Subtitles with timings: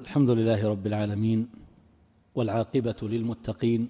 [0.00, 1.48] الحمد لله رب العالمين
[2.34, 3.88] والعاقبة للمتقين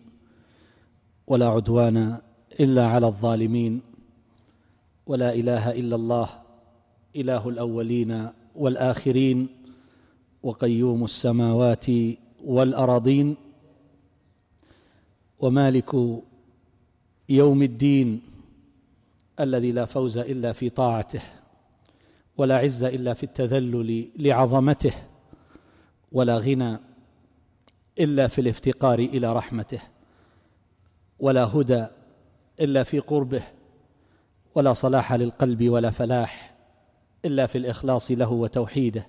[1.27, 2.19] ولا عدوان
[2.61, 3.81] إلا على الظالمين
[5.07, 6.29] ولا إله إلا الله
[7.17, 9.49] إله الأولين والآخرين
[10.43, 11.87] وقيوم السماوات
[12.45, 13.37] والأراضين
[15.39, 15.95] ومالك
[17.29, 18.23] يوم الدين
[19.41, 21.23] الذي لا فوز إلا في طاعته
[22.37, 24.93] ولا عز إلا في التذلل لعظمته
[26.13, 26.79] ولا غنى
[27.99, 29.81] إلا في الافتقار إلى رحمته
[31.19, 31.87] ولا هدى
[32.61, 33.43] إلا في قربه
[34.55, 36.55] ولا صلاح للقلب ولا فلاح
[37.25, 39.07] إلا في الإخلاص له وتوحيده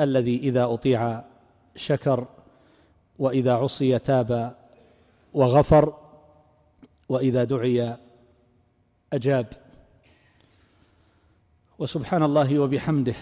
[0.00, 1.24] الذي إذا أطيع
[1.76, 2.26] شكر
[3.18, 4.56] وإذا عصي تاب
[5.32, 5.94] وغفر
[7.08, 7.96] وإذا دعي
[9.12, 9.46] أجاب.
[11.78, 13.14] وسبحان الله وبحمده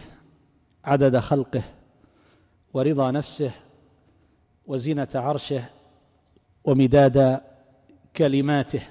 [0.84, 1.62] عدد خلقه
[2.74, 3.50] ورضا نفسه
[4.66, 5.64] وزنه عرشه
[6.64, 7.41] ومداد
[8.16, 8.83] كلماته.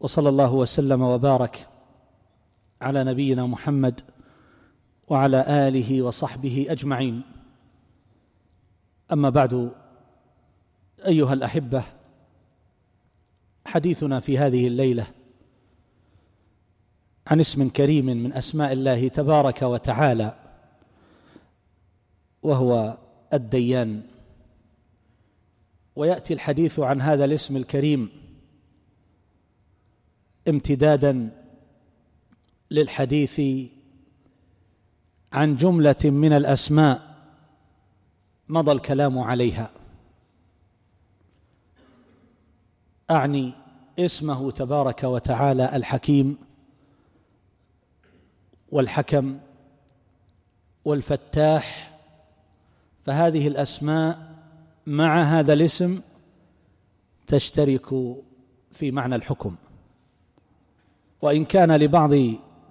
[0.00, 1.68] وصلى الله وسلم وبارك
[2.80, 4.00] على نبينا محمد
[5.08, 7.22] وعلى آله وصحبه أجمعين.
[9.12, 9.72] أما بعد
[11.06, 11.84] أيها الأحبة
[13.66, 15.06] حديثنا في هذه الليلة
[17.26, 20.43] عن اسم كريم من أسماء الله تبارك وتعالى.
[22.44, 22.98] وهو
[23.32, 24.02] الديان.
[25.96, 28.08] ويأتي الحديث عن هذا الاسم الكريم
[30.48, 31.30] امتدادا
[32.70, 33.40] للحديث
[35.32, 37.14] عن جملة من الأسماء
[38.48, 39.70] مضى الكلام عليها.
[43.10, 43.52] أعني
[43.98, 46.36] اسمه تبارك وتعالى الحكيم
[48.72, 49.38] والحكم
[50.84, 51.93] والفتاح
[53.04, 54.34] فهذه الأسماء
[54.86, 56.00] مع هذا الاسم
[57.26, 57.86] تشترك
[58.72, 59.56] في معنى الحكم.
[61.22, 62.12] وإن كان لبعض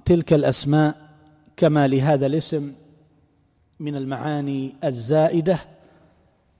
[0.05, 1.09] تلك الأسماء
[1.57, 2.73] كما لهذا الاسم
[3.79, 5.59] من المعاني الزائدة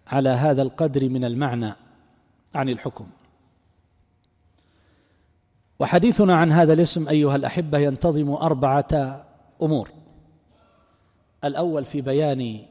[0.08, 1.74] على هذا القدر من المعنى
[2.56, 3.08] عن الحكم.
[5.80, 9.26] وحديثنا عن هذا الاسم أيها الأحبة ينتظم أربعة
[9.62, 9.90] أمور.
[11.44, 12.66] الأول في بيان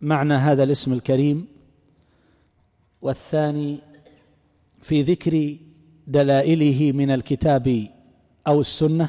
[0.00, 1.46] معنى هذا الاسم الكريم.
[3.02, 3.78] والثاني
[4.82, 5.56] في ذكر
[6.06, 7.86] دلائله من الكتاب
[8.46, 9.08] أو السنة.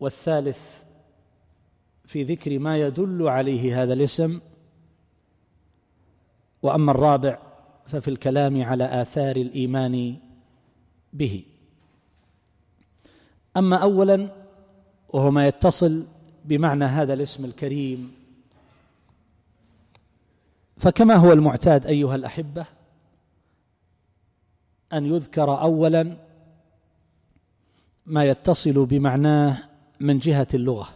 [0.00, 0.58] والثالث
[2.04, 4.40] في ذكر ما يدل عليه هذا الاسم.
[6.62, 7.38] وأما الرابع
[7.86, 10.16] ففي الكلام على آثار الإيمان
[11.12, 11.44] به.
[13.56, 14.32] أما اولا
[15.08, 16.06] وهو ما يتصل
[16.44, 18.19] بمعنى هذا الاسم الكريم
[20.80, 22.66] فكما هو المعتاد أيها الأحبة
[24.92, 26.16] أن يذكر اولا
[28.06, 29.58] ما يتصل بمعناه
[30.00, 30.88] من جهة اللغة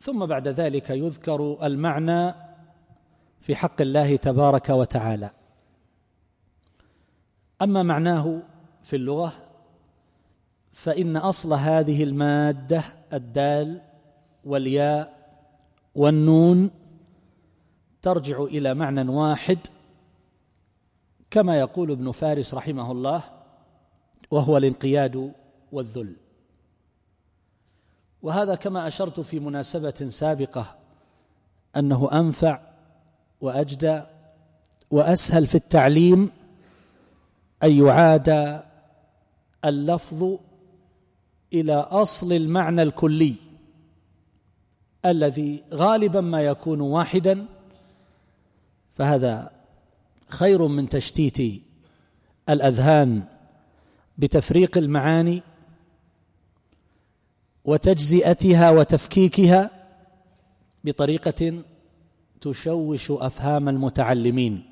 [0.00, 2.34] ثم بعد ذلك يذكر المعنى
[3.40, 5.30] في حق الله تبارك وتعالى.
[7.62, 8.42] أما معناه
[8.82, 9.32] في اللغة
[10.72, 13.80] فإن أصل هذه المادة الدال
[14.44, 15.14] والياء
[15.94, 16.83] والنون
[18.04, 19.58] ترجع إلى معنى واحد
[21.30, 23.22] كما يقول ابن فارس رحمه الله
[24.30, 25.32] وهو الانقياد
[25.72, 26.16] والذل.
[28.22, 30.76] وهذا كما أشرت في مناسبة سابقة
[31.76, 32.60] أنه أنفع
[33.40, 34.02] وأجدى
[34.90, 36.30] وأسهل في التعليم
[37.62, 38.60] أن يعاد
[39.64, 40.38] اللفظ
[41.52, 43.34] إلى أصل المعنى الكلي
[45.04, 47.46] الذي غالبا ما يكون واحدا
[48.94, 49.50] فهذا
[50.28, 51.62] خير من تشتيت
[52.48, 53.22] الأذهان
[54.18, 55.42] بتفريق المعاني
[57.64, 59.70] وتجزئتها وتفكيكها
[60.84, 61.62] بطريقة
[62.40, 64.64] تشوش أفهام المتعلمين.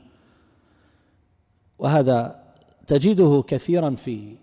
[1.78, 2.42] وهذا
[2.86, 4.36] تجده كثيرا في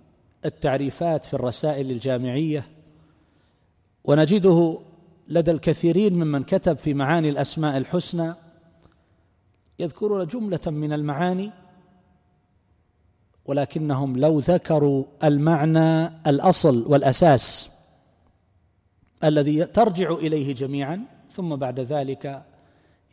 [0.46, 2.66] التعريفات في الرسائل الجامعية
[4.04, 4.80] ونجده
[5.28, 8.34] لدى الكثيرين ممن كتب في معاني الأسماء الحسنى
[9.80, 11.52] يذكرون جملة من المعاني
[13.46, 17.70] ولكنهم لو ذكروا المعنى الأصل والأساس
[19.24, 22.44] الذي ترجع إليه جميعا ثم بعد ذلك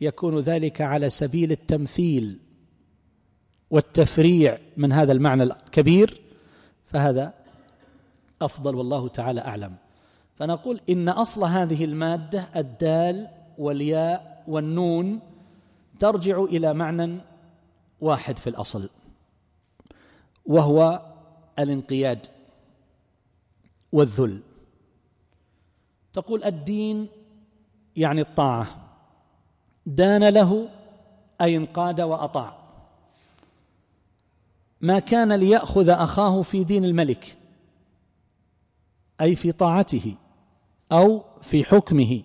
[0.01, 2.39] يكون ذلك على سبيل التمثيل
[3.71, 6.21] والتفريع من هذا المعنى الكبير
[6.85, 7.33] فهذا
[8.41, 9.75] أفضل والله تعالى أعلم.
[10.35, 13.27] فنقول إن أصل هذه المادة الدال
[13.57, 15.19] والياء والنون
[15.99, 17.17] ترجع إلى معنى
[18.01, 18.89] واحد في الأصل
[20.45, 21.01] وهو
[21.59, 22.27] الانقياد
[23.91, 24.41] والذل.
[26.13, 27.07] تقول الدين
[27.95, 28.87] يعني الطاعة.
[29.85, 30.69] دان له
[31.41, 32.57] أي انقاد وأطاع.
[34.81, 37.37] ما كان ليأخذ أخاه في دين الملك
[39.21, 40.15] أي في طاعته
[40.91, 42.23] أو في حكمه.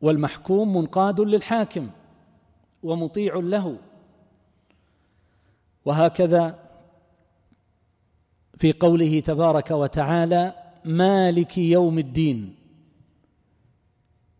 [0.00, 1.90] والمحكوم منقاد للحاكم
[2.82, 3.78] ومطيع له.
[5.84, 6.58] وهكذا
[8.58, 10.54] في قوله تبارك وتعالى
[10.84, 12.54] مالك يوم الدين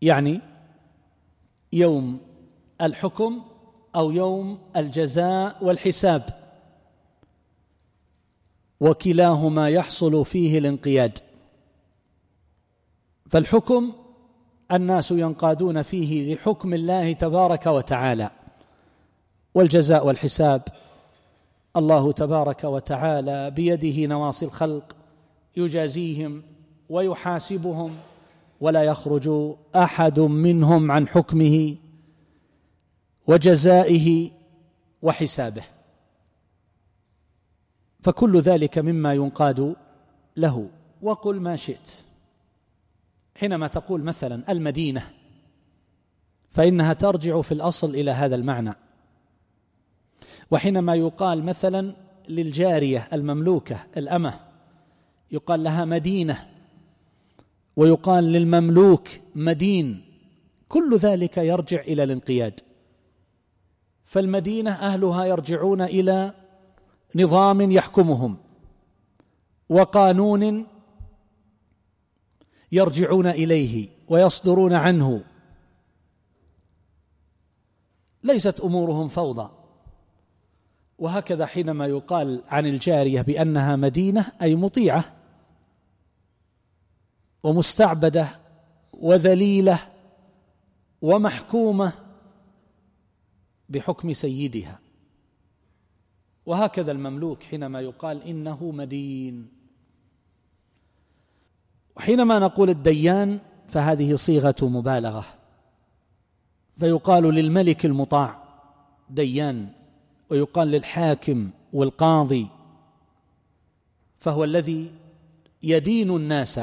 [0.01, 0.41] يعني
[1.73, 2.19] يوم
[2.81, 3.43] الحكم
[3.95, 6.23] أو يوم الجزاء والحساب.
[8.79, 11.19] وكلاهما يحصل فيه الانقياد.
[13.29, 13.93] فالحكم
[14.71, 18.29] الناس ينقادون فيه لحكم الله تبارك وتعالى.
[19.55, 20.61] والجزاء والحساب
[21.77, 24.95] الله تبارك وتعالى بيده نواصي الخلق
[25.57, 26.43] يجازيهم
[26.89, 27.95] ويحاسبهم
[28.61, 31.75] ولا يخرج أحد منهم عن حكمه
[33.27, 34.31] وجزائه
[35.01, 35.63] وحسابه.
[38.03, 39.75] فكل ذلك مما ينقاد
[40.37, 40.69] له
[41.01, 42.06] وقل ما شئت.
[43.37, 45.03] حينما تقول مثلا المدينة
[46.49, 48.73] فإنها ترجع في الأصل إلى هذا المعنى.
[50.51, 51.95] وحينما يقال مثلا
[52.29, 54.39] للجارية المملوكة الأمة
[55.31, 56.47] يقال لها مدينة
[57.75, 60.05] ويقال للمملوك مدين
[60.67, 62.59] كل ذلك يرجع إلى الانقياد.
[64.05, 66.33] فالمدينة أهلها يرجعون إلى
[67.15, 68.37] نظام يحكمهم
[69.69, 70.67] وقانون
[72.71, 75.23] يرجعون إليه ويصدرون عنه.
[78.23, 79.49] ليست أمورهم فوضى.
[80.99, 85.15] وهكذا حينما يقال عن الجارية بأنها مدينة أي مطيعة
[87.43, 88.39] ومستعبدة
[88.93, 89.79] وذليلة
[91.01, 91.93] ومحكومة
[93.69, 94.79] بحكم سيدها.
[96.45, 99.56] وهكذا المملوك حينما يقال إنه مدين.
[101.97, 105.25] وحينما نقول الديان فهذه صيغة مبالغة.
[106.77, 108.43] فيقال للملك المطاع
[109.09, 109.69] ديان
[110.29, 112.47] ويقال للحاكم والقاضي
[114.19, 114.91] فهو الذي
[115.63, 116.59] يدين الناس.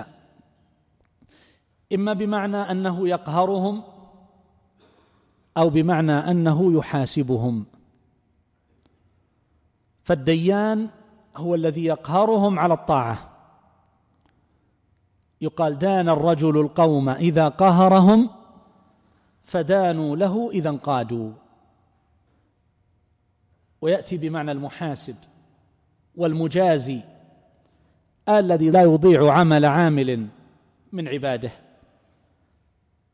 [1.95, 3.83] إما بمعنى أنه يقهرهم
[5.57, 7.67] أو بمعنى أنه يحاسبهم.
[10.05, 10.89] فالديان
[11.37, 13.34] هو الذي يقهرهم على الطاعة.
[15.45, 18.31] يقال دان الرجل القوم إذا قهرهم
[19.45, 21.33] فدانوا له إذا انقادوا.
[23.81, 25.17] ويأتي بمعنى المحاسب
[26.17, 27.01] والمجازي
[28.29, 30.29] الذي لا يضيع عمل عامل
[30.93, 31.51] من عباده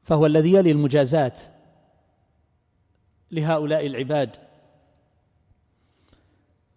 [0.02, 1.40] فهو الذي يلي المجازات
[3.30, 4.36] لهؤلاء العباد.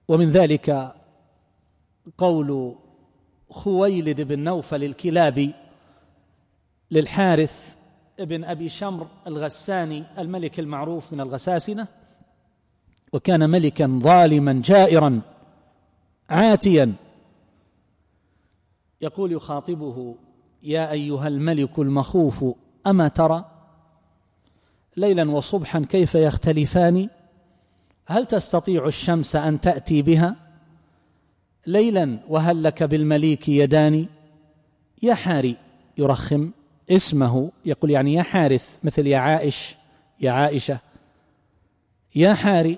[0.07, 0.95] ومن ذلك
[2.17, 2.75] قول
[3.53, 5.53] خويلد بن نوفل الكلابي
[6.91, 7.75] للحارث
[8.19, 11.87] ابن أبي شمر الغساني الملك المعروف من الغساسنة
[13.13, 15.21] وكان ملكا ظالما جائرا
[16.29, 16.93] عاتيا.
[19.01, 20.15] يقول يخاطبه
[20.63, 22.45] يا أيها الملك المخوف
[22.87, 23.45] أما ترى؟
[24.97, 27.09] ليلا وصبحا كيف يختلفان؟
[28.05, 30.42] هل تستطيع الشمس أن تأتي بها؟
[31.67, 34.05] ليلا وهل لك بالمليك يدان
[35.03, 35.57] يا حاري
[35.97, 36.51] يرخم
[36.91, 39.75] اسمه يقول يعني يا حارث مثل يا عائش
[40.19, 40.79] يا عائشة.
[42.15, 42.77] يا حاري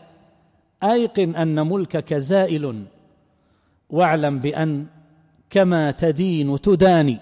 [0.84, 2.86] أيقن أن ملكك زائل
[3.90, 4.86] واعلم بأن
[5.50, 7.20] كما تدين تداني.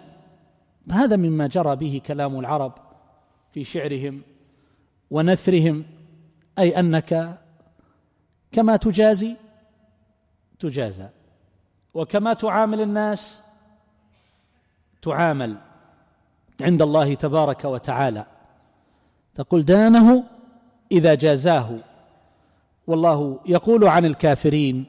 [0.91, 2.73] هذا مما جرى به كلام العرب
[3.51, 4.21] في شعرهم
[5.11, 5.85] ونثرهم
[6.59, 7.39] أي أنك
[8.51, 9.35] كما تجازي
[10.59, 11.07] تجازى.
[11.93, 13.41] وكما تعامل الناس
[15.01, 15.57] تعامل
[16.61, 18.25] عند الله تبارك وتعالى.
[19.35, 20.23] تقول دانه
[20.91, 21.79] إذا جازاه.
[22.87, 24.85] والله يقول عن الكافرين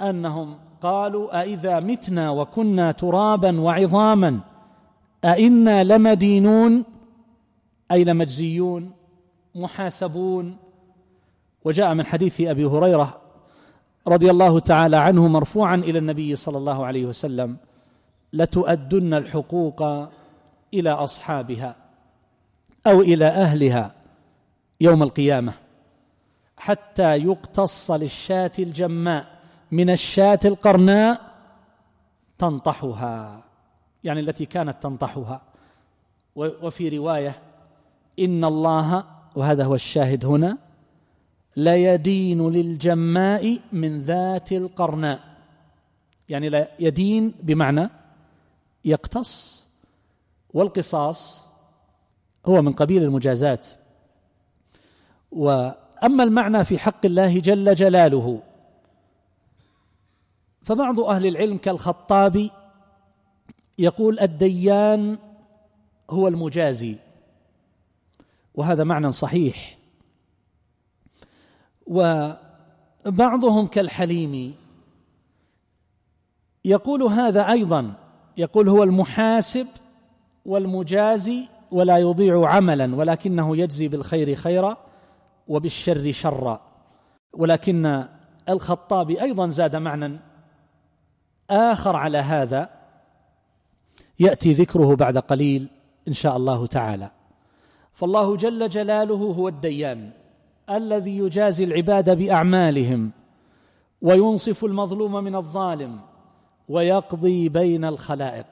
[0.00, 4.40] أنهم قالوا أإذا متنا وكنا ترابا وعظاما
[5.24, 6.84] أئنا لمدينون
[7.92, 8.92] أي لمجزيون
[9.54, 10.56] محاسبون.
[11.64, 13.23] وجاء من حديث أبي هريرة
[14.08, 17.56] رضي الله تعالى عنه مرفوعا إلى النبي صلى الله عليه وسلم
[18.32, 19.82] لتؤدن الحقوق
[20.74, 21.76] إلى أصحابها
[22.86, 23.94] أو إلى أهلها
[24.80, 25.52] يوم القيامة
[26.56, 29.26] حتى يقتص للشاة الجماء
[29.70, 31.20] من الشاة القرناء
[32.38, 33.44] تنطحها
[34.04, 35.40] يعني التي كانت تنطحها.
[36.36, 37.42] وفي رواية
[38.18, 40.58] إن الله وهذا هو الشاهد هنا
[41.56, 45.20] ليدين للجماء من ذات القرناء.
[46.28, 47.90] يعني يدين بمعنى
[48.84, 49.64] يقتص
[50.54, 51.44] والقصاص
[52.46, 53.66] هو من قبيل المجازات.
[55.32, 58.42] وأما المعنى في حق الله جل جلاله
[60.62, 62.50] فبعض أهل العلم كالخطابي
[63.78, 65.18] يقول الديان
[66.10, 66.96] هو المجازي
[68.54, 69.78] وهذا معنى صحيح.
[71.86, 74.54] وبعضهم كالحليمي
[76.64, 77.92] يقول هذا أيضا
[78.36, 79.66] يقول هو المحاسب
[80.46, 84.76] والمجازي ولا يضيع عملا ولكنه يجزي بالخير خيرا
[85.48, 86.60] وبالشر شرا.
[87.32, 88.04] ولكن
[88.48, 90.20] الخطابي أيضا زاد معنى
[91.50, 92.70] آخر على هذا.
[94.20, 95.68] يأتي ذكره بعد قليل
[96.08, 97.10] إن شاء الله تعالى.
[97.92, 100.10] فالله جل جلاله هو الديان.
[100.70, 103.10] الذي يجازي العباد بأعمالهم
[104.02, 106.00] وينصف المظلوم من الظالم
[106.68, 108.46] ويقضي بين الخلائق.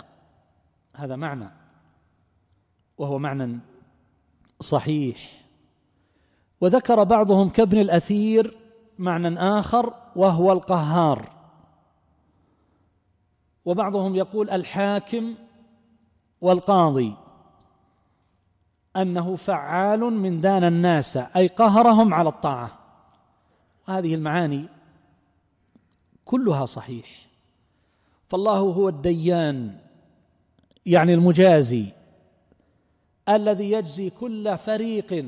[0.95, 1.51] هذا معنى
[2.99, 3.59] وهو معنى
[4.61, 5.43] صحيح.
[6.61, 8.57] وذكر بعضهم كابن الأثير
[8.99, 11.31] معنى آخر وهو القهار.
[13.65, 15.35] وبعضهم يقول الحاكم
[16.41, 17.15] والقاضي.
[18.97, 22.79] أنه فعال من دان الناس أي قهرهم على الطاعة.
[23.87, 24.65] هذه المعاني
[26.25, 27.27] كلها صحيح.
[28.29, 29.79] فالله هو الديان
[30.87, 31.87] يعني المجازي
[33.29, 35.27] الذي يجزي كل فريق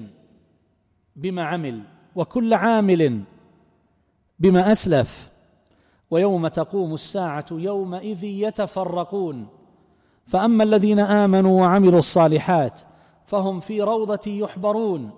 [1.16, 1.82] بما عمل
[2.14, 3.22] وكل عامل
[4.38, 5.30] بما أسلف.
[6.10, 9.48] ويوم تقوم الساعة يومئذ يتفرقون.
[10.26, 12.82] فأما الذين آمنوا وعملوا الصالحات
[13.26, 15.10] فهم في روضة يحبرون.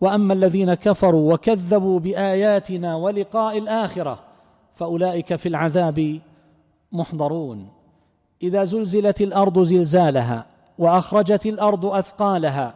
[0.00, 4.18] وأما الذين كفروا وكذبوا بآياتنا ولقاء الآخرة
[4.74, 6.20] فأولئك في العذاب
[6.92, 7.68] محضرون.
[8.42, 10.46] إذا زلزلت الأرض زلزالها
[10.78, 12.74] وأخرجت الأرض أثقالها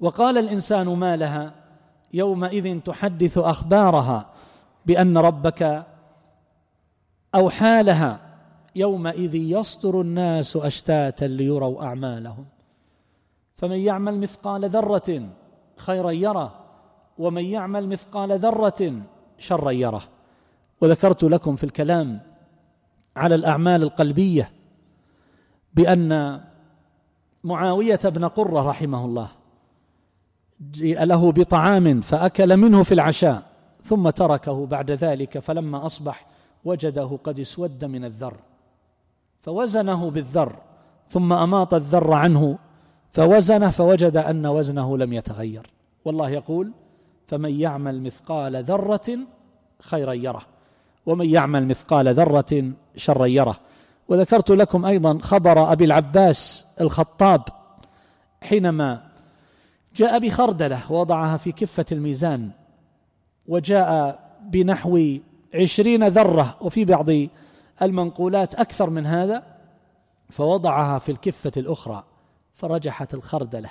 [0.00, 1.54] وقال الإنسان ما لها؟
[2.12, 4.26] يومئذ تحدث أخبارها
[4.86, 5.86] بأن ربك
[7.34, 8.20] أوحى لها
[8.76, 12.44] يومئذ يصدر الناس أشتاتا ليروا أعمالهم.
[13.58, 15.28] فمن يعمل مثقال ذرة
[15.76, 16.54] خيرا يره
[17.18, 18.92] ومن يعمل مثقال ذرة
[19.38, 20.02] شرا يره.
[20.80, 22.20] وذكرت لكم في الكلام
[23.16, 24.50] على الأعمال القلبية
[25.74, 26.40] بأن
[27.44, 29.28] معاوية بن قرة رحمه الله
[30.70, 33.42] جيء له بطعام فأكل منه في العشاء
[33.82, 36.26] ثم تركه بعد ذلك فلما أصبح
[36.64, 38.36] وجده قد اسود من الذر
[39.42, 40.56] فوزنه بالذر
[41.08, 42.58] ثم أماط الذر عنه
[43.12, 45.66] فوزنه فوجد أن وزنه لم يتغير.
[46.04, 46.72] والله يقول
[47.26, 49.18] فمن يعمل مثقال ذرة
[49.80, 50.42] خيرا يره
[51.06, 53.58] ومن يعمل مثقال ذرة شرا يره.
[54.08, 57.42] وذكرت لكم أيضا خبر أبي العباس الخطاب
[58.40, 59.02] حينما
[59.96, 62.50] جاء بخردلة ووضعها في كفة الميزان
[63.46, 65.18] وجاء بنحو
[65.54, 67.06] عشرين ذرة وفي بعض
[67.82, 69.42] المنقولات أكثر من هذا
[70.30, 72.04] فوضعها في الكفة الأخرى.
[72.58, 73.70] فرجحت الخردلة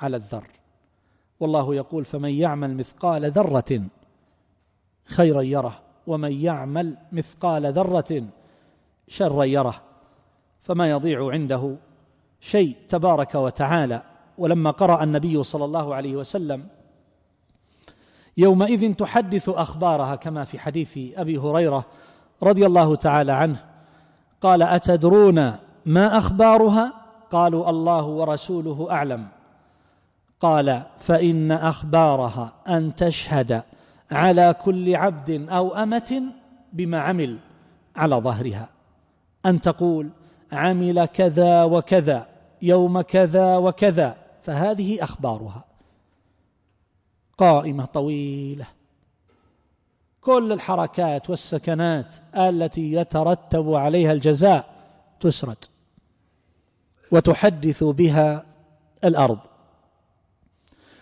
[0.00, 0.46] على الذر.
[1.40, 3.82] والله يقول فمن يعمل مثقال ذرة
[5.04, 8.22] خيرا يره ومن يعمل مثقال ذرة
[9.08, 9.82] شرا يره.
[10.62, 11.76] فما يضيع عنده
[12.40, 14.02] شيء تبارك وتعالى.
[14.38, 16.66] ولما قرأ النبي صلى الله عليه وسلم
[18.36, 21.84] يومئذ تحدث أخبارها كما في حديث أبي هريرة
[22.42, 23.64] رضي الله تعالى عنه
[24.40, 25.54] قال أتدرون
[25.86, 29.28] ما أخبارها؟ قالوا الله ورسوله أعلم.
[30.40, 33.62] قال فإن أخبارها أن تشهد
[34.10, 36.22] على كل عبد أو أمة
[36.72, 37.38] بما عمل
[37.96, 38.68] على ظهرها.
[39.46, 40.10] أن تقول
[40.52, 42.26] عمل كذا وكذا
[42.62, 45.64] يوم كذا وكذا فهذه أخبارها.
[47.38, 48.66] قائمة طويلة.
[50.20, 54.66] كل الحركات والسكنات التي يترتب عليها الجزاء
[55.20, 55.64] تسرد.
[57.10, 58.46] وتحدث بها
[59.04, 59.38] الأرض.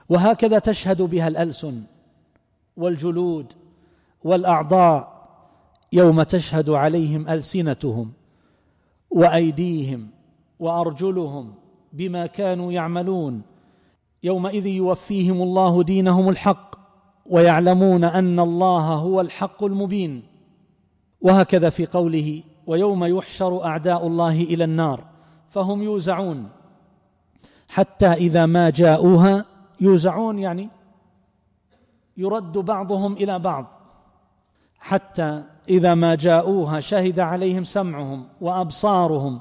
[0.08, 1.82] وهكذا تشهد بها الألسن
[2.76, 3.52] والجلود
[4.24, 5.28] والأعضاء
[5.92, 8.12] يوم تشهد عليهم ألسنتهم
[9.10, 10.08] وأيديهم
[10.58, 11.54] وأرجلهم
[11.92, 13.42] بما كانوا يعملون.
[14.22, 16.74] يومئذ يوفيهم الله دينهم الحق
[17.26, 20.22] ويعلمون أن الله هو الحق المبين.
[21.20, 25.13] وهكذا في قوله ويوم يحشر أعداء الله إلى النار.
[25.54, 26.48] فهم يوزعون.
[27.68, 29.44] حتى إذا ما جاءوها
[29.80, 30.68] يوزعون يعني
[32.16, 33.66] يرد بعضهم إلى بعض.
[34.78, 39.40] حتى إذا ما جاءوها شهد عليهم سمعهم وأبصارهم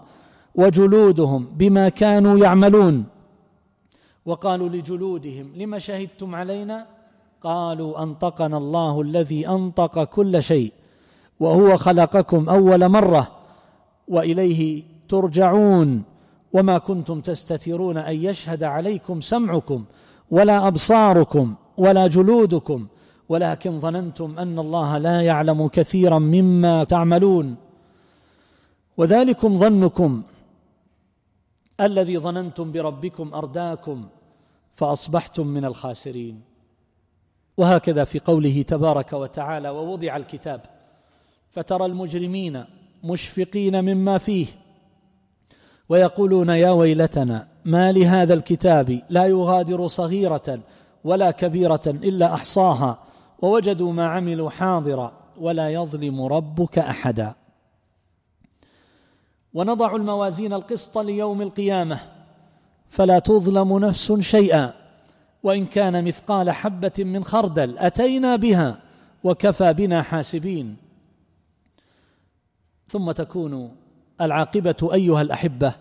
[0.56, 3.06] وجلودهم بما كانوا يعملون.
[4.26, 6.88] وقالوا لجلودهم لم شهدتم علينا؟
[7.42, 10.74] قالوا أنطقنا الله الذي أنطق كل شيء
[11.40, 13.32] وهو خلقكم أول مرة
[14.08, 16.04] وإليه ترجعون
[16.54, 19.86] وما كنتم تستترون أن يشهد عليكم سمعكم
[20.32, 22.88] ولا أبصاركم ولا جلودكم
[23.30, 27.56] ولكن ظننتم أن الله لا يعلم كثيرا مما تعملون.
[28.98, 30.24] وذلكم ظنكم
[31.82, 34.08] الذي ظننتم بربكم أرداكم
[34.76, 36.42] فأصبحتم من الخاسرين.
[37.58, 40.62] وهكذا في قوله تبارك وتعالى ووضع الكتاب
[41.52, 42.66] فترى المجرمين
[43.04, 44.46] مشفقين مما فيه
[45.90, 50.60] ويقولون يا ويلتنا ما لهذا الكتاب لا يغادر صغيرة
[51.04, 53.00] ولا كبيرة إلا أحصاها
[53.42, 57.34] ووجدوا ما عملوا حاضرا ولا يظلم ربك أحدا.
[59.54, 62.00] ونضع الموازين القسط ليوم القيامة.
[62.90, 64.74] فلا تظلم نفس شيئا.
[65.44, 68.80] وإن كان مثقال حبة من خردل أتينا بها
[69.24, 70.78] وكفى بنا حاسبين.
[72.90, 73.83] ثم تكون
[74.22, 75.74] العاقبة أيها الأحبة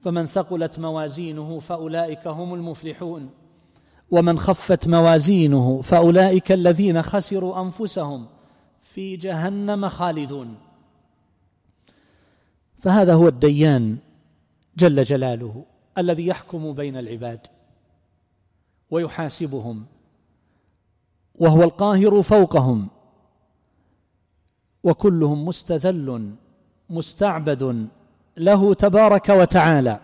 [0.00, 3.30] فمن ثقلت موازينه فأولئك هم المفلحون
[4.10, 8.26] ومن خفت موازينه فأولئك الذين خسروا أنفسهم
[8.82, 10.54] في جهنم خالدون.
[12.80, 13.96] فهذا هو الديان
[14.76, 15.64] جل جلاله
[15.98, 17.46] الذي يحكم بين العباد
[18.90, 19.86] ويحاسبهم
[21.34, 22.88] وهو القاهر فوقهم
[24.84, 26.34] وكلهم مستذل
[26.90, 27.88] مستعبد
[28.36, 30.00] له تبارك وتعالى.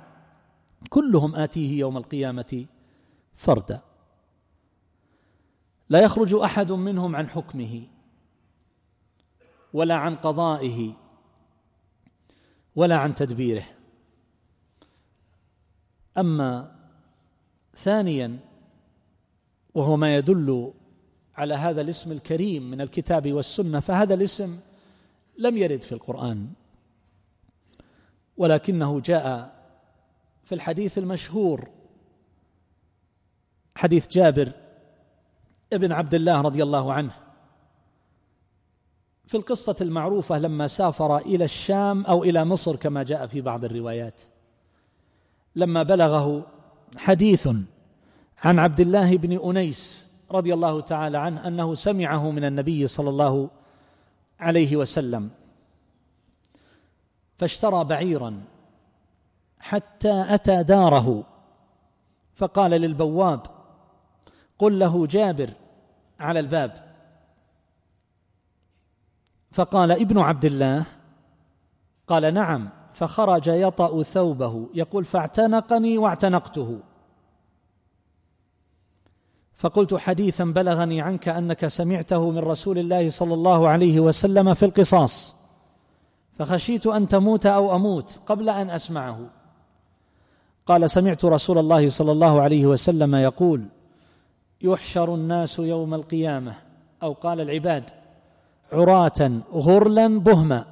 [0.90, 2.66] كلهم آتيه يوم القيامة
[3.36, 3.80] فردا.
[5.88, 7.82] لا يخرج أحد منهم عن حكمه
[9.72, 10.92] ولا عن قضائه
[12.76, 13.64] ولا عن تدبيره.
[16.18, 16.76] أما
[17.74, 18.38] ثانيا
[19.74, 20.72] وهو ما يدل
[21.36, 24.60] على هذا الاسم الكريم من الكتاب والسنة فهذا الاسم
[25.38, 26.48] لم يرد في القرآن.
[28.36, 29.52] ولكنه جاء
[30.44, 31.68] في الحديث المشهور
[33.76, 34.52] حديث جابر
[35.72, 37.14] ابن عبد الله رضي الله عنه.
[39.26, 44.22] في القصة المعروفة لما سافر إلى الشام أو إلى مصر كما جاء في بعض الروايات
[45.56, 46.46] لما بلغه
[46.96, 47.48] حديث
[48.38, 53.50] عن عبد الله بن أنيس رضي الله تعالى عنه أنه سمعه من النبي صلى الله
[54.40, 55.30] عليه وسلم.
[57.42, 58.40] فاشترى بعيرا
[59.60, 61.24] حتى أتى داره.
[62.34, 63.40] فقال للبواب
[64.58, 65.50] قل له جابر
[66.20, 66.94] على الباب.
[69.52, 70.86] فقال ابن عبد الله؟
[72.06, 72.68] قال نعم.
[72.92, 76.80] فخرج يطأ ثوبه يقول فاعتنقني واعتنقته.
[79.54, 85.41] فقلت حديثا بلغني عنك أنك سمعته من رسول الله صلى الله عليه وسلم في القصاص.
[86.42, 89.20] فخشيت أن تموت أو أموت قبل أن أسمعه.
[90.66, 93.64] قال سمعت رسول الله صلى الله عليه وسلم يقول
[94.62, 96.54] يحشر الناس يوم القيامة.
[97.02, 97.90] أو قال العباد
[98.72, 100.66] عراة غرلا بهما.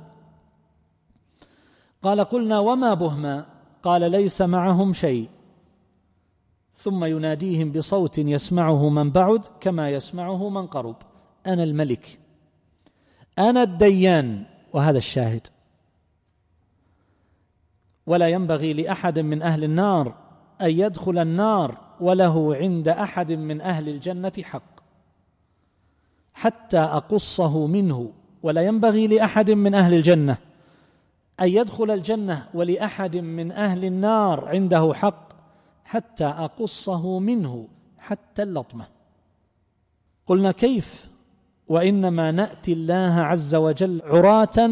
[2.02, 3.46] قال قلنا وما بهما؟
[3.82, 5.28] قال ليس معهم شيء.
[6.76, 10.96] ثم يناديهم بصوت يسمعه من بعد كما يسمعه من قرب.
[11.46, 12.18] أنا الملك.
[13.38, 14.44] أنا الديان.
[14.72, 15.46] وهذا الشاهد.
[18.10, 20.14] ولا ينبغي لأحد من أهل النار
[20.60, 24.80] أن يدخل النار وله عند أحد من أهل الجنة حق.
[26.34, 30.36] حتى أقصه منه ولا ينبغي لأحد من أهل الجنة
[31.40, 35.28] أن يدخل الجنة ولأحد من أهل النار عنده حق
[35.84, 37.68] حتى أقصه منه
[37.98, 38.86] حتى اللطمة.
[40.26, 41.08] قلنا كيف؟
[41.68, 44.70] وإنما نأتي الله عز وجل عراة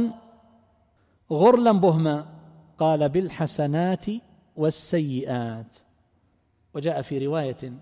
[1.33, 2.38] غرلا بهما.
[2.79, 4.07] قال بالحسنات
[4.57, 5.77] والسيئات.
[6.75, 7.73] وجاء في رواية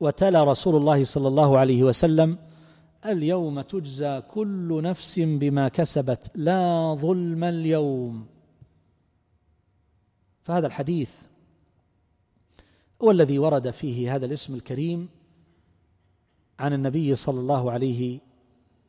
[0.00, 2.38] وتلا رسول الله صلى الله عليه وسلم
[3.06, 8.26] اليوم تجزى كل نفس بما كسبت لا ظلم اليوم.
[10.42, 11.12] فهذا الحديث
[13.02, 15.08] هو الذي ورد فيه هذا الاسم الكريم
[16.58, 18.20] عن النبي صلى الله عليه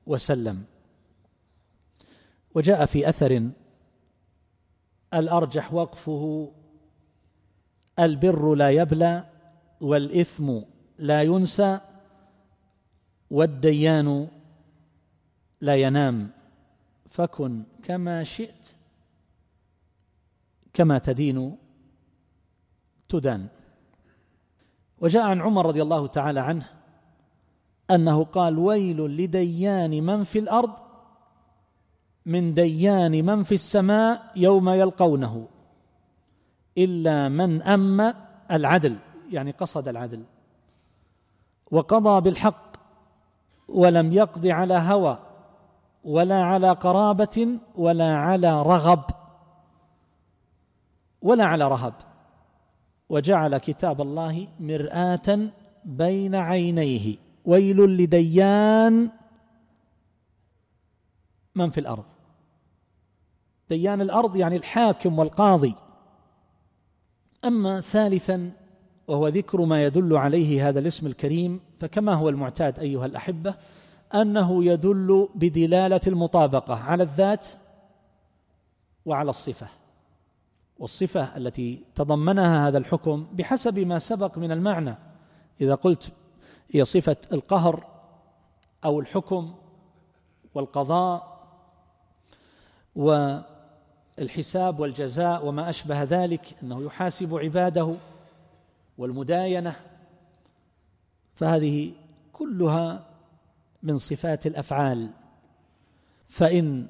[0.07, 0.63] وسلم.
[2.55, 3.49] وجاء في أثر
[5.13, 6.51] الأرجح وقفه
[7.99, 9.23] البر لا يبلى
[9.81, 10.59] والإثم
[10.97, 11.79] لا ينسى
[13.31, 14.27] والديان
[15.61, 16.29] لا ينام.
[17.09, 18.75] فكن كما شئت
[20.73, 21.57] كما تدين
[23.09, 23.47] تدان.
[25.01, 26.69] وجاء عن عمر رضي الله تعالى عنه
[27.91, 30.82] أنه قال ويل لديان من في الأرض
[32.25, 35.47] من ديان من في السماء يوم يلقونه
[36.77, 38.13] إلا من أم
[38.51, 38.95] العدل
[39.31, 40.23] يعني قصد العدل
[41.71, 42.73] وقضى بالحق
[43.67, 45.19] ولم يقض على هوى
[46.03, 49.03] ولا على قرابة ولا على رغب
[51.21, 51.93] ولا على رهب
[53.09, 55.39] وجعل كتاب الله مرآة
[55.85, 59.09] بين عينيه ويل لديان
[61.55, 62.12] من في الأرض.
[63.69, 65.75] ديان الأرض يعني الحاكم والقاضي.
[67.45, 68.51] أما ثالثا
[69.07, 73.55] وهو ذكر ما يدل عليه هذا الاسم الكريم فكما هو المعتاد أيها الأحبة
[74.15, 77.47] أنه يدل بدلالة المطابقة على الذات
[79.05, 79.67] وعلى الصفة.
[80.79, 84.95] والصفة التي تضمنها هذا الحكم بحسب ما سبق من المعنى.
[85.61, 86.11] إذا قلت
[86.71, 87.85] هي صفة القهر
[88.85, 89.53] أو الحكم
[90.53, 91.33] والقضاء
[94.17, 97.95] والحساب والجزاء وما أشبه ذلك إنه يحاسب عباده
[98.97, 99.75] والمداينة
[101.35, 101.91] فهذه
[102.33, 103.05] كلها
[103.83, 105.09] من صفات الأفعال.
[106.27, 106.87] فإن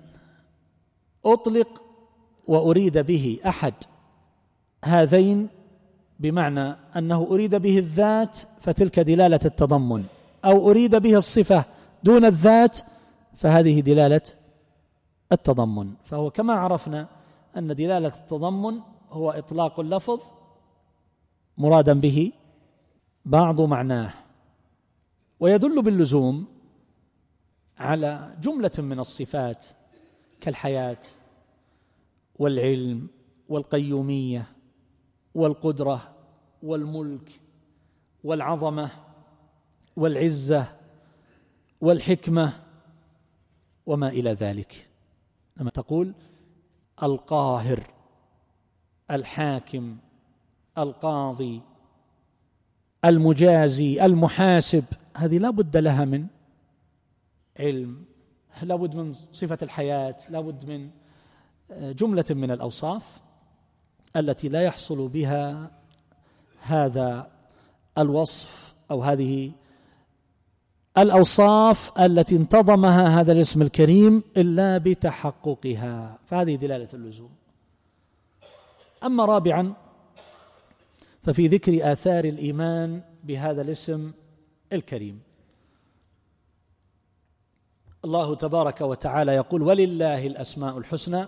[1.25, 1.81] أطلق
[2.47, 3.73] وأريد به أحد
[4.83, 5.47] هذين
[6.19, 10.03] بمعنى أنه أريد به الذات فتلك دلالة التضمن.
[10.45, 11.65] أو أريد به الصفة
[12.03, 12.79] دون الذات
[13.35, 14.21] فهذه دلالة
[15.31, 15.93] التضمن.
[16.03, 17.07] فهو كما عرفنا
[17.57, 18.79] أن دلالة التضمن
[19.11, 20.21] هو إطلاق اللفظ
[21.57, 22.31] مرادا به
[23.25, 24.13] بعض معناه
[25.39, 26.45] ويدل باللزوم
[27.77, 29.65] على جملة من الصفات
[30.41, 30.97] كالحياة
[32.39, 33.07] والعلم
[33.49, 34.47] والقيومية
[35.35, 36.15] والقدرة
[36.63, 37.39] والملك
[38.23, 38.89] والعظمة
[39.95, 40.67] والعزة
[41.81, 42.53] والحكمة
[43.85, 44.89] وما إلى ذلك.
[45.57, 46.13] لما تقول
[47.03, 47.83] القاهر
[49.11, 49.97] الحاكم
[50.77, 51.61] القاضي
[53.05, 54.83] المجازي المحاسب
[55.17, 56.27] هذه لا بد لها من
[57.59, 58.05] علم
[58.63, 60.89] لا بد من صفة الحياة لا بد من
[61.71, 63.21] آه، جملة من الأوصاف
[64.15, 65.71] التي لا يحصل بها
[66.61, 67.31] هذا
[67.97, 69.51] الوصف أو هذه
[70.97, 76.17] الأوصاف التي انتظمها هذا الاسم الكريم إلا بتحققها.
[76.27, 77.29] فهذه دلالة اللزوم.
[79.03, 79.73] أما رابعا
[81.21, 84.11] ففي ذكر آثار الإيمان بهذا الاسم
[84.73, 85.21] الكريم.
[88.05, 91.27] الله تبارك وتعالى يقول ولله الأسماء الحسنى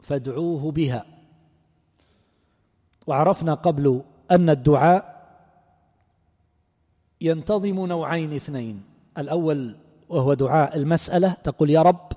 [0.00, 1.06] فادعوه بها.
[3.06, 5.13] وعرفنا قبل أن الدعاء
[7.24, 8.82] ينتظم نوعين اثنين.
[9.18, 9.76] الأول
[10.08, 12.12] وهو دعاء المسألة تقول يا رب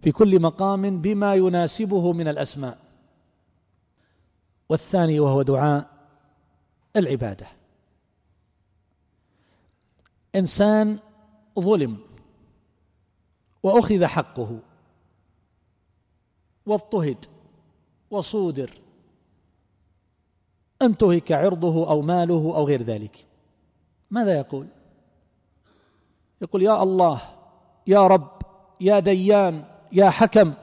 [0.00, 2.78] في كل مقام بما يناسبه من الأسماء.
[4.68, 5.90] والثاني وهو دعاء
[6.96, 7.46] العبادة.
[10.34, 10.98] إنسان
[11.60, 11.98] ظلم
[13.62, 14.58] وأخذ حقه
[16.66, 17.24] واضطهد
[18.10, 18.70] وصودر
[20.82, 23.26] انتهك عرضه أو ماله أو غير ذلك.
[24.10, 24.66] ماذا يقول؟
[26.42, 27.22] يقول يا الله
[27.86, 28.42] يا رب
[28.80, 30.54] يا ديان يا حكم.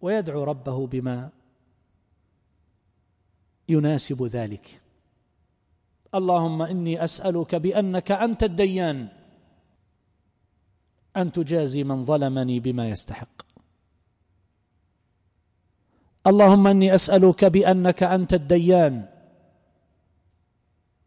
[0.00, 1.30] ويدعو ربه بما
[3.68, 4.80] يناسب ذلك.
[6.14, 9.08] اللهم إني أسألك بأنك أنت الديان
[11.16, 13.43] أن تجازي من ظلمني بما يستحق.
[16.26, 19.08] اللهم إني أسألك بأنك أنت الديان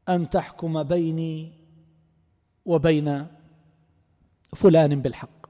[0.10, 1.51] أن تحكم بيني
[2.65, 3.27] وبين
[4.56, 5.47] فلان بالحق.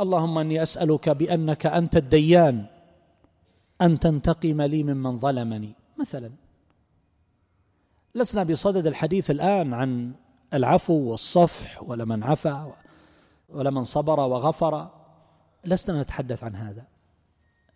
[0.00, 2.66] اللهم إني أسألك بأنك أنت الديان
[3.82, 5.72] أن تنتقم لي ممن ظلمني.
[6.00, 6.30] مثلا
[8.14, 10.12] لسنا بصدد الحديث الآن عن
[10.54, 12.72] العفو والصفح ولمن عفا
[13.48, 14.99] ولمن صبر وغفر.
[15.64, 16.84] لسنا نتحدث عن هذا.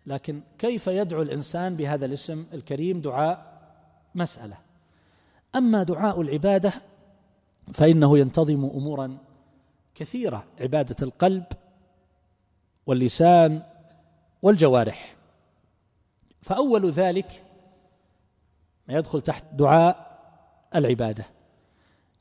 [0.05, 3.61] لكن كيف يدعو الإنسان بهذا الاسم الكريم دعاء
[4.15, 4.57] مسألة؟
[5.55, 6.73] أما دعاء العبادة
[7.73, 9.17] فإنه ينتظم أمورا
[9.95, 11.45] كثيرة عبادة القلب
[12.85, 13.63] واللسان
[14.41, 15.15] والجوارح.
[16.41, 17.43] فأول ذلك
[18.87, 20.19] ما يدخل تحت دعاء
[20.75, 21.25] العبادة.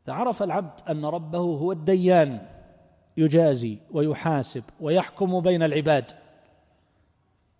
[0.04, 2.53] إذا عرف العبد أن ربه هو الديان
[3.16, 6.04] يجازي ويحاسب ويحكم بين العباد.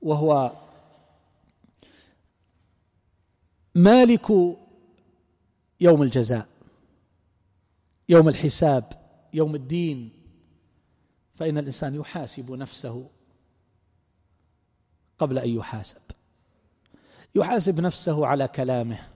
[0.02, 0.52] وهو
[3.74, 4.30] مالك
[5.80, 6.46] يوم الجزاء
[8.08, 8.84] يوم الحساب
[9.32, 10.10] يوم الدين.
[11.34, 13.10] فإن الإنسان يحاسب نفسه
[15.18, 16.00] قبل أن يحاسب.
[17.34, 19.08] يحاسب نفسه على كلامه.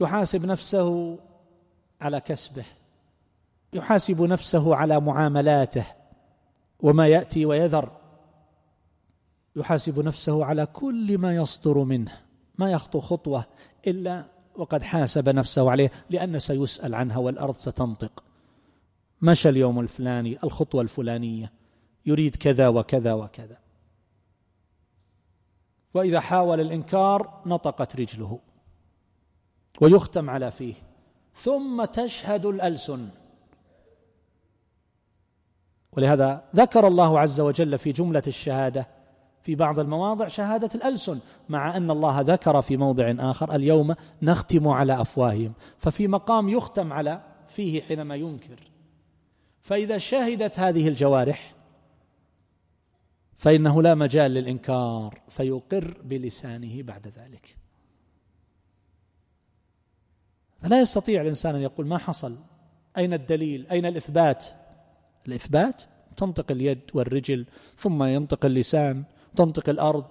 [0.00, 1.18] يحاسب نفسه
[2.00, 2.64] على كسبه.
[3.72, 5.86] يحاسب نفسه على معاملاته
[6.80, 7.90] وما يأتي ويذر.
[9.56, 12.12] يحاسب نفسه على كل ما يصدر منه
[12.58, 13.44] ما يخطو خطوة
[13.86, 14.24] إلا
[14.56, 18.24] وقد حاسب نفسه عليه لأن سيسأل عنها والأرض ستنطق.
[19.22, 21.52] مشى اليوم الفلاني الخطوة الفلانية
[22.06, 23.58] يريد كذا وكذا وكذا.
[25.94, 28.38] واذا حاول الإنكار نطقت رجله
[29.80, 30.74] ويختم على فيه.
[31.34, 33.08] ثم تشهد الألسن.
[35.92, 38.88] ولهذا ذكر الله عز وجل في جملة الشهادة
[39.42, 45.00] في بعض المواضع شهادة الألسن مع أن الله ذكر في موضع آخر اليوم نختم على
[45.00, 48.70] أفواههم ففي مقام يختم على فيه حينما ينكر.
[49.62, 51.54] فإذا شهدت هذه الجوارح
[53.36, 57.56] فإنه لا مجال للإنكار فيقر بلسانه بعد ذلك.
[60.62, 62.36] فلا يستطيع الإنسان أن يقول ما حصل
[62.96, 64.46] أين الدليل أين الإثبات؟
[65.28, 65.82] الإثبات
[66.16, 69.04] تنطق اليد والرجل ثم ينطق اللسان
[69.36, 70.04] تنطق الأرض.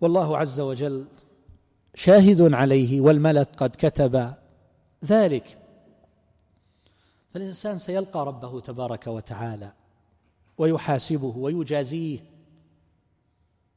[0.00, 1.06] والله عز وجل
[1.94, 4.34] شاهد عليه والملك قد كتب
[5.04, 5.58] ذلك.
[7.34, 9.72] فالإنسان سيلقى ربه تبارك وتعالى
[10.58, 12.18] ويحاسبه ويجازيه.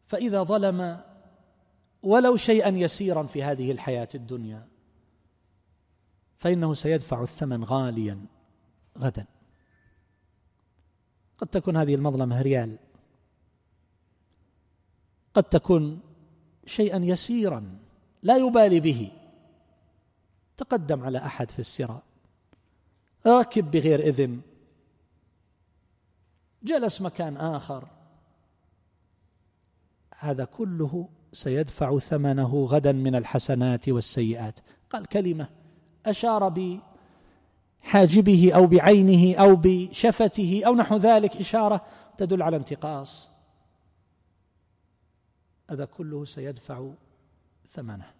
[0.08, 1.01] فإذا ظلم
[2.03, 4.67] ولو شيئا يسيرا في هذه الحياة الدنيا
[6.38, 8.25] فإنه سيدفع الثمن غاليا
[8.97, 9.25] غدا.
[11.39, 12.78] قد تكون هذه المظلمة ريال.
[15.34, 15.99] قد تكون
[16.65, 17.78] شيئا يسيرا
[18.23, 19.12] لا يبالي به.
[20.58, 22.04] تقدم على أحد في السراء.
[23.25, 24.41] راكب بغير إذن.
[26.63, 27.88] جلس مكان آخر.
[30.19, 34.60] هذا كله سيدفع ثمنه غدا من الحسنات والسيئات.
[34.89, 35.49] قال كلمة
[36.06, 36.49] أشار
[37.81, 41.85] حاجبه أو بعينه أو بشفته أو نحو ذلك إشارة
[42.17, 43.31] تدل على انتقاص.
[45.69, 46.89] هذا كله سيدفع
[47.73, 48.11] ثمنه.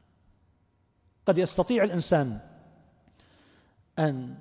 [1.26, 2.40] قد يستطيع الإنسان
[4.00, 4.38] أن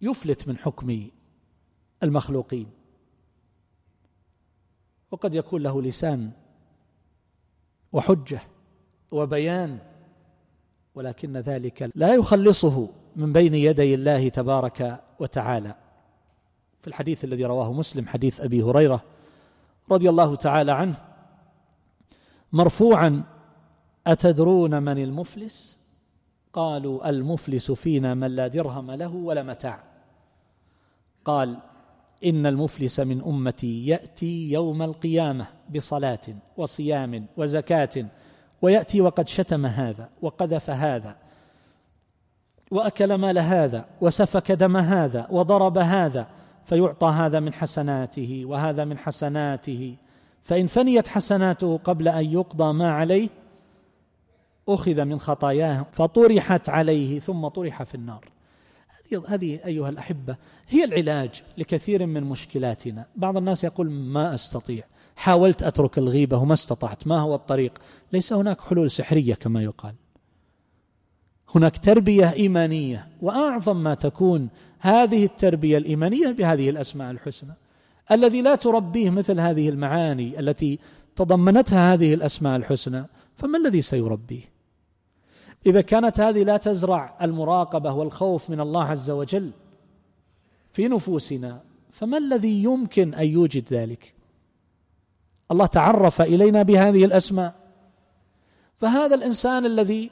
[0.00, 1.08] يفلت من حكم
[2.02, 2.70] المخلوقين
[5.10, 6.30] وقد يكون له لسان
[7.92, 8.40] وحجة
[9.10, 9.78] وبيان
[10.94, 15.74] ولكن ذلك لا يخلصه من بين يدي الله تبارك وتعالى.
[16.82, 19.02] في الحديث الذي رواه مسلم حديث أبي هريرة
[19.90, 20.96] رضي الله تعالى عنه
[22.52, 23.22] مرفوعا
[24.06, 25.78] أتدرون من المفلس؟
[26.52, 29.82] قالوا المفلس فينا من لا درهم له ولا متاع.
[31.24, 31.58] قال
[32.24, 36.20] إن المفلس من أمتي يأتي يوم القيامة بصلاة
[36.56, 38.06] وصيام وزكاة
[38.62, 41.16] ويأتي وقد شتم هذا وقذف هذا.
[42.70, 46.26] وأكل مال هذا وسفك دم هذا وضرب هذا
[46.64, 49.96] فيعطى هذا من حسناته وهذا من حسناته.
[50.42, 53.28] فإن فنيت حسناته قبل أن يقضى ما عليه
[54.68, 58.24] أخذ من خطاياه فطرحت عليه ثم طرح في النار.
[59.28, 60.36] هذه أيها الأحبة
[60.68, 63.06] هي العلاج لكثير من مشكلاتنا.
[63.16, 64.84] بعض الناس يقول ما أستطيع.
[65.16, 67.06] حاولت أترك الغيبة وما استطعت.
[67.06, 67.78] ما هو الطريق؟
[68.12, 69.94] ليس هناك حلول سحرية كما يقال.
[71.54, 77.52] هناك تربية إيمانية وأعظم ما تكون هذه التربية الإيمانية بهذه الأسماء الحسنى.
[78.10, 80.78] الذي لا تربيه مثل هذه المعاني التي
[81.16, 83.04] تضمنتها هذه الأسماء الحسنى
[83.36, 84.42] فما الذي سيربيه؟
[85.66, 89.50] إذا كانت هذه لا تزرع المراقبة والخوف من الله عز وجل
[90.72, 91.60] في نفوسنا
[91.92, 94.14] فما الذي يمكن أن يوجد ذلك؟
[95.50, 97.54] الله تعرف إلينا بهذه الأسماء.
[98.76, 100.10] فهذا الإنسان الذي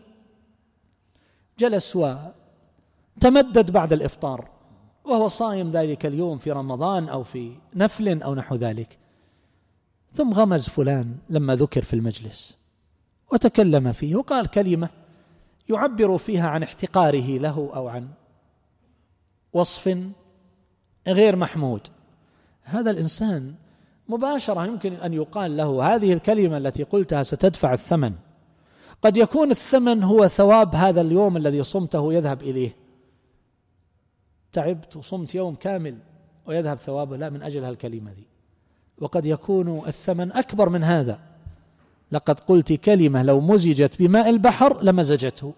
[1.59, 4.49] جلس وتمدد بعد الإفطار
[5.05, 8.99] وهو صائم ذلك اليوم في رمضان أو في نفل أو نحو ذلك.
[10.13, 12.57] ثم غمز فلان لما ذكر في المجلس
[13.33, 14.89] وتكلم فيه وقال كلمة
[15.69, 18.09] يعبر فيها عن احتقاره له أو عن
[19.53, 19.99] وصف
[21.09, 21.81] غير محمود.
[22.63, 23.55] هذا الإنسان
[24.09, 28.13] مباشرة يمكن أن يقال له هذه الكلمة التي قلتها ستدفع الثمن.
[29.03, 32.77] قد يكون الثمن هو ثواب هذا اليوم الذي صمته يذهب إليه.
[34.53, 35.99] تعبت وصمت يوم كامل
[36.47, 38.27] ويذهب ثوابه لا من أجل هالكلمة دي.
[38.99, 41.19] وقد يكون الثمن أكبر من هذا.
[42.13, 45.55] لقد قلت كلمة لو مزجت بماء البحر لمزجته.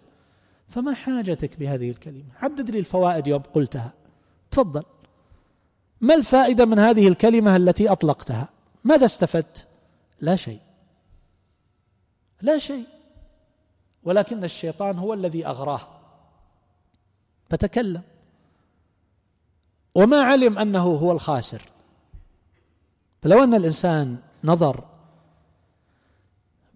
[0.69, 3.93] فما حاجتك بهذه الكلمة؟ حدد لي الفوائد يوم قلتها.
[4.51, 4.83] تفضل.
[6.01, 8.49] ما الفائدة من هذه الكلمة التي أطلقتها؟
[8.85, 9.67] ماذا استفدت؟
[10.21, 10.61] لا شيء.
[12.43, 12.85] لا شيء.
[14.05, 15.81] ولكن الشيطان هو الذي أغراه.
[17.51, 18.03] فتكلم.
[19.95, 21.63] وما علم أنه هو الخاسر.
[23.23, 24.85] فلو أن الإنسان نظر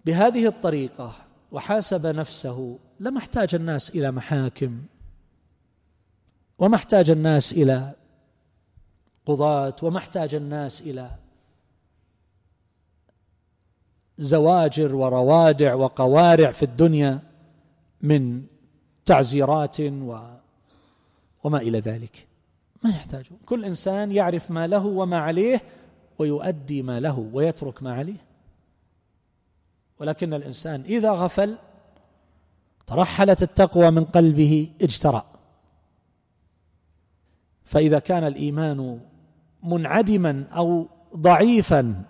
[0.05, 1.15] بهذه الطريقة
[1.53, 4.83] وحاسب نفسه لما احتاج الناس إلى محاكم
[6.59, 7.93] وما احتاج الناس إلى
[9.27, 11.11] قضاة وما احتاج الناس إلى
[14.19, 17.23] زواجر وروادع وقوارع في الدنيا
[18.01, 18.43] من
[19.05, 20.19] تعزيرات و
[21.45, 22.27] وما إلى ذلك.
[22.85, 23.27] ما يحتاج.
[23.47, 25.63] كل إنسان يعرف ما له وما عليه
[26.19, 28.25] ويؤدي ما له ويترك ما عليه.
[30.01, 31.59] ولكن الإنسان إذا غفل
[32.87, 35.25] ترحلت التقوى من قلبه اجترأ.
[37.65, 39.01] فإذا كان الإيمان
[39.63, 42.03] منعدما أو ضعيفا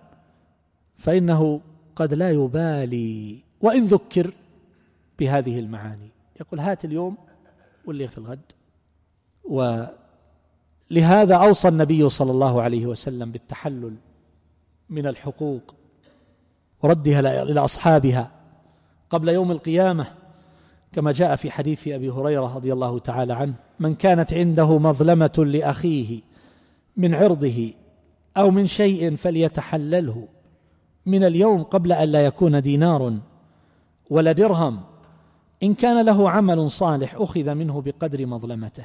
[0.96, 1.60] فإنه
[1.96, 4.30] قد لا يبالي وإن ذكر
[5.18, 6.08] بهذه المعاني.
[6.40, 7.16] يقول هات اليوم
[7.86, 8.52] واللي في الغد.
[9.44, 13.94] ولهذا أوصى النبي صلى الله عليه وسلم بالتحلل
[14.90, 15.74] من الحقوق
[16.82, 18.30] وردها لأصحابها
[19.10, 20.06] قبل يوم القيامة
[20.92, 26.20] كما جاء في حديث أبي هريرة رضي الله تعالى عنه من كانت عنده مظلمة لأخيه
[26.96, 27.72] من عرضه
[28.36, 30.28] أو من شيء فليتحلله.
[31.06, 33.18] من اليوم قبل أن لا يكون دينار
[34.10, 34.80] ولا درهم
[35.62, 38.84] إن كان له عمل صالح أخذ منه بقدر مظلمته.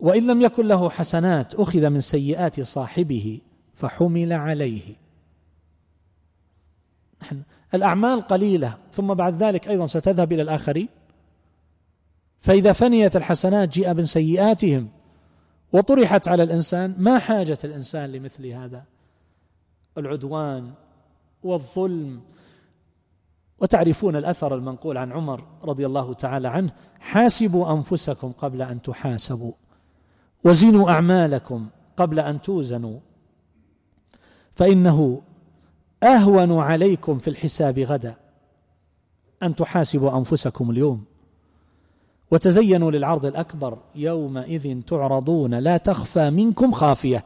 [0.00, 3.40] وإن لم يكن له حسنات أخذ من سيئات صاحبه
[3.72, 4.96] فحمل عليه.
[7.22, 7.42] نحن
[7.74, 10.88] الأعمال قليلة ثم بعد ذلك أيضا ستذهب إلى الآخرين.
[12.40, 14.88] فإذا فنيت الحسنات جيء من سيئاتهم
[15.72, 18.84] وطرحت على الإنسان ما حاجة الإنسان لمثل هذا؟
[19.98, 20.70] العدوان
[21.42, 22.20] والظلم.
[23.58, 26.72] وتعرفون الأثر المنقول عن عمر رضي الله تعالى عنه.
[27.00, 29.52] حاسبوا أنفسكم قبل أن تحاسبوا.
[30.44, 32.98] وزنوا أعمالكم قبل أن توزنوا.
[34.52, 35.22] فإنه
[36.02, 38.14] أهون عليكم في الحساب غدا
[39.42, 41.04] أن تحاسبوا أنفسكم اليوم.
[42.30, 45.54] وتزينوا للعرض الأكبر يومئذ تعرضون.
[45.54, 47.24] لا تخفى منكم خافية.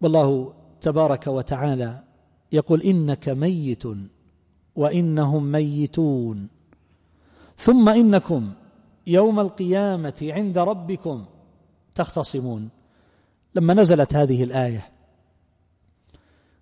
[0.00, 2.02] والله تبارك وتعالى
[2.52, 3.84] يقول إنك ميت
[4.76, 6.48] وإنهم ميتون.
[7.56, 8.52] ثم إنكم
[9.06, 11.24] يوم القيامة عند ربكم
[11.94, 12.68] تختصمون.
[13.54, 14.88] لما نزلت هذه الآية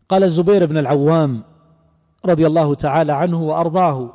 [0.08, 1.42] قال الزبير بن العوام
[2.26, 4.12] رضي الله تعالى عنه وأرضاه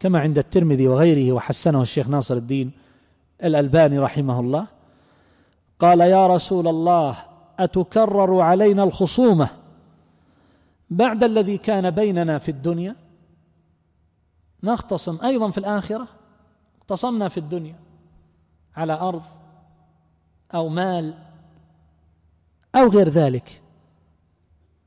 [0.00, 2.70] كما عند الترمذي وغيره وحسنه الشيخ ناصر الدين
[3.44, 4.66] الألباني رحمه الله
[5.78, 7.16] قال يا رسول الله
[7.58, 9.48] أتكرر علينا الخصومة
[10.90, 12.96] بعد الذي كان بيننا في الدنيا؟
[14.62, 16.08] نختصم أيضا في الآخرة
[16.80, 17.78] اختصمنا في الدنيا
[18.76, 19.22] على أرض
[20.54, 21.14] أو مال
[22.74, 23.62] أو غير ذلك.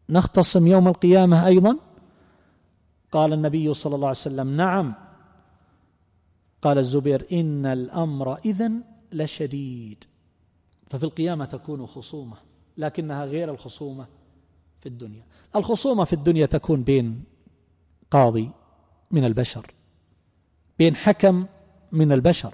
[0.09, 1.77] نختصم يوم القيامة أيضا؟
[3.11, 4.93] قال النبي صلى الله عليه وسلم نعم.
[6.61, 10.03] قال الزبير إن الأمر إذن لشديد.
[10.89, 12.46] ففي القيامة تكون خصومة.
[12.77, 14.07] لكنها غير الخصومة
[14.79, 15.23] في الدنيا.
[15.55, 17.23] الخصومة في الدنيا تكون بين
[18.11, 18.51] قاضي
[19.11, 19.73] من البشر
[20.79, 21.45] بين حكم
[21.91, 22.53] من البشر.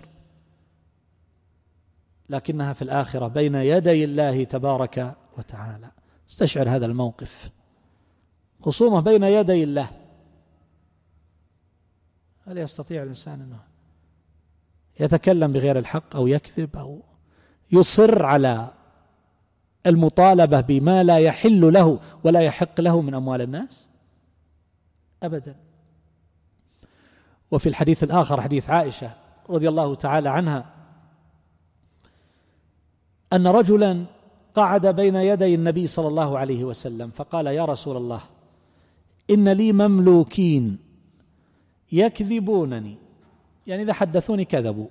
[2.30, 5.92] لكنها في الآخرة بين يدي الله تبارك وتعالى.
[6.30, 7.50] استشعر هذا الموقف.
[8.62, 9.90] خصومة بين يدي الله.
[12.48, 13.60] هل يستطيع الإنسان أنه
[15.00, 17.04] يتكلم بغير الحق أو يكذب أو
[17.72, 18.74] يصر على
[19.88, 23.90] المطالبة بما لا يحل له ولا يحق له من أموال الناس؟
[25.24, 25.56] أبدا.
[27.52, 29.12] وفي الحديث الآخر حديث عائشة
[29.50, 30.66] رضي الله تعالى عنها
[33.34, 34.06] أن رجلا
[34.56, 38.22] قعد بين يدي النبي صلى الله عليه وسلم فقال يا رسول الله
[39.30, 40.78] إن لي مملوكين
[41.92, 42.98] يكذبونني.
[43.68, 44.88] يعني إذا حدثوني كذبوا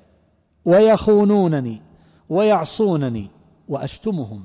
[0.64, 1.82] ويخونونني
[2.28, 3.28] ويعصونني
[3.68, 4.45] وأشتمهم.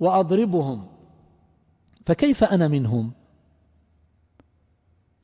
[0.00, 0.86] وأضربهم.
[2.04, 3.12] فكيف أنا منهم؟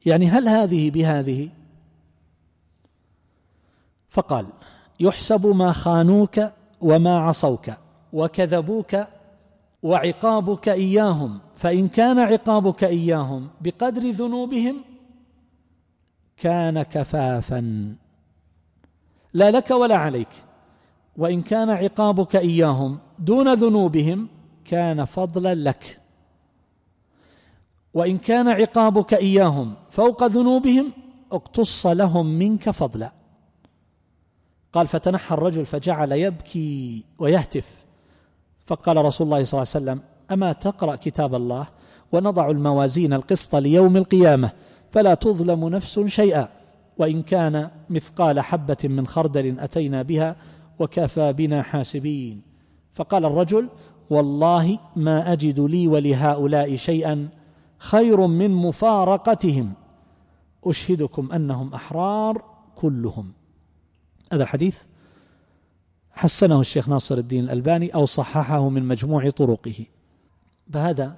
[0.07, 1.49] يعني هل هذه بهذه؟
[4.11, 4.47] فقال
[5.01, 6.41] يحسب ما خانوك
[6.81, 7.71] وما عصوك
[8.13, 8.97] وكذبوك
[9.83, 14.77] وعقابك إياهم فإن كان عقابك إياهم بقدر ذنوبهم
[16.37, 17.95] كان كفافا.
[19.33, 20.29] لا لك ولا عليك.
[21.17, 24.29] وإن كان عقابك إياهم دون ذنوبهم
[24.69, 26.01] كان فضلا لك.
[27.95, 30.93] وإن كان عقابك إياهم فوق ذنوبهم
[31.33, 33.13] اقتص لهم منك فضلا.
[34.73, 37.85] قال فتنحى الرجل فجعل يبكي ويهتف.
[38.67, 40.01] فقال رسول الله صلى الله عليه وسلم
[40.31, 41.67] أما تقرأ كتاب الله
[42.13, 44.51] ونضع الموازين القسط ليوم القيامة
[44.91, 46.49] فلا تظلم نفس شيئا
[46.99, 50.37] وإن كان مثقال حبة من خردل أتينا بها
[50.79, 52.43] وكفى بنا حاسبين.
[52.95, 53.69] فقال الرجل
[54.11, 57.29] والله ما أجد لي ولهؤلاء شيئا
[57.79, 59.73] خير من مفارقتهم.
[60.65, 62.45] أشهدكم أنهم أحرار
[62.77, 63.33] كلهم.
[64.33, 64.83] هذا الحديث
[66.11, 69.87] حسنه الشيخ ناصر الدين الألباني أو صححه من مجموع طرقه.
[70.73, 71.17] فهذا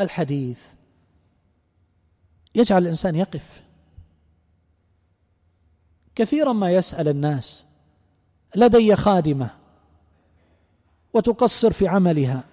[0.00, 0.62] الحديث
[2.54, 3.62] يجعل الإنسان يقف.
[6.14, 7.66] كثيرا ما يسأل الناس
[8.56, 9.59] لدي خادمة
[11.14, 12.44] وتقصر في عملها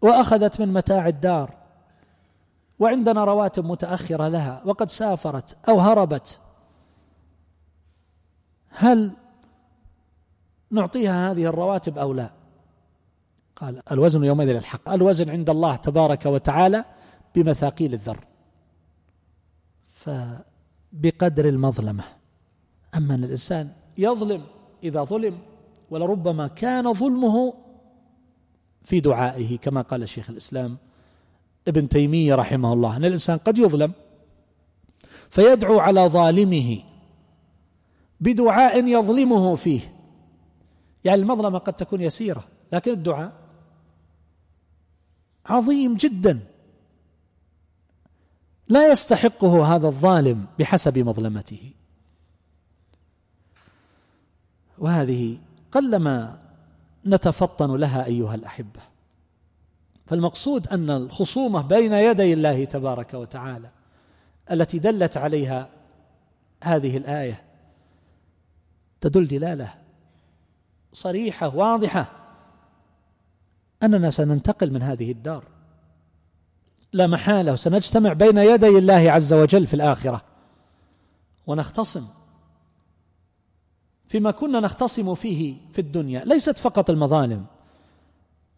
[0.00, 1.54] وأخذت من متاع الدار.
[2.78, 6.40] وعندنا رواتب متأخرة لها وقد سافرت أو هربت.
[8.68, 9.12] هل
[10.70, 12.30] نعطيها هذه الرواتب أو لا؟
[13.56, 14.88] قال الوزن يومئذ الحق.
[14.88, 16.84] الوزن عند الله تبارك وتعالى
[17.34, 18.24] بمثاقيل الذر.
[19.92, 22.04] فبقدر المظلمة.
[22.94, 24.42] أما إن الإنسان يظلم
[24.82, 25.38] إذا ظلم
[25.90, 27.54] ولربما كان ظلمه
[28.84, 30.78] في دعائه كما قال شيخ الإسلام
[31.68, 33.92] ابن تيمية رحمه الله أن الإنسان قد يظلم
[35.30, 36.82] فيدعو على ظالمه
[38.20, 39.94] بدعاء يظلمه فيه.
[41.04, 43.32] يعني المظلمة قد تكون يسيرة لكن الدعاء
[45.46, 46.40] عظيم جدا.
[48.68, 51.72] لا يستحقه هذا الظالم بحسب مظلمته.
[54.78, 55.38] وهذه
[55.72, 56.41] قلما
[57.06, 58.80] نتفطن لها أيها الأحبة.
[60.06, 63.68] فالمقصود أن الخصومة بين يدي الله تبارك وتعالى
[64.50, 65.68] التي دلت عليها
[66.62, 67.42] هذه الآية
[69.00, 69.74] تدل دلالة
[70.92, 72.06] صريحة واضحة
[73.82, 75.44] أننا سننتقل من هذه الدار.
[76.92, 80.22] لا محالة سنجتمع بين يدي الله عز وجل في الآخرة.
[81.46, 82.06] ونختصم
[84.12, 87.46] فيما كنا نختصم فيه في الدنيا ليست فقط المظالم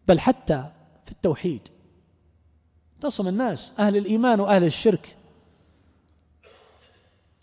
[0.07, 0.65] بل حتى
[1.05, 1.61] في التوحيد.
[3.01, 5.17] تصم الناس أهل الإيمان وأهل الشرك.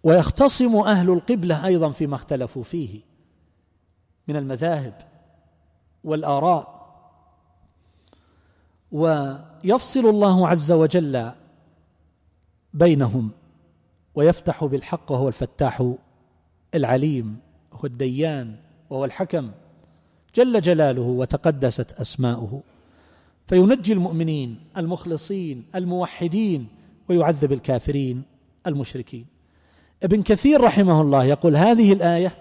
[0.04, 3.00] ويختصم أهل القبلة أيضا فيما اختلفوا فيه
[4.28, 4.94] من المذاهب
[6.04, 6.82] والآراء.
[8.92, 11.32] ويفصل الله عز وجل
[12.74, 13.30] بينهم
[14.14, 15.92] ويفتح بالحق وهو الفتاح
[16.74, 17.51] العليم.
[17.72, 18.56] هو الديان
[18.90, 19.50] وهو الحكم.
[20.34, 22.62] جل جلاله وتقدست أسماؤه.
[23.46, 26.66] فينجي المؤمنين المخلصين الموحدين
[27.08, 28.22] ويعذب الكافرين
[28.66, 29.26] المشركين.
[30.02, 32.36] ابن كثير رحمه الله يقول هذه الآية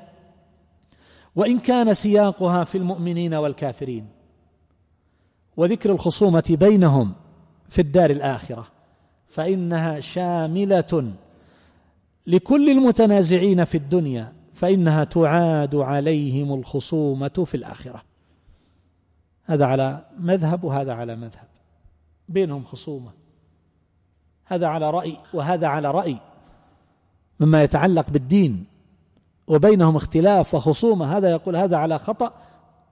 [1.36, 4.07] وإن كان سياقها في المؤمنين والكافرين
[5.57, 7.13] وذكر الخصومة بينهم
[7.69, 8.67] في الدار الآخرة
[9.29, 11.13] فإنها شاملة
[12.27, 18.03] لكل المتنازعين في الدنيا فإنها تعاد عليهم الخصومة في الآخرة.
[19.43, 21.47] هذا على مذهب وهذا على مذهب.
[22.30, 23.12] بينهم خصومة.
[24.45, 26.18] هذا على رأي وهذا على رأي.
[27.39, 28.66] مما يتعلق بالدين.
[29.47, 31.18] وبينهم اختلاف وخصومة.
[31.18, 32.34] هذا يقول هذا على خطأ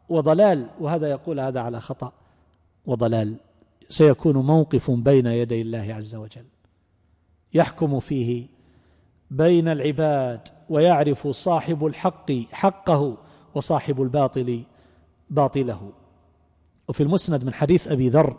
[0.09, 0.67] وضلال.
[0.79, 2.11] وهذا يقول هذا على خطأ
[2.85, 3.35] وضلال.
[3.89, 6.45] سيكون موقف بين يدي الله عز وجل.
[7.53, 8.47] يحكم فيه
[9.31, 13.17] بين العباد ويعرف صاحب الحق حقه
[13.55, 14.63] وصاحب الباطل
[15.29, 15.91] باطله.
[16.87, 18.37] وفي المسند من حديث أبي ذر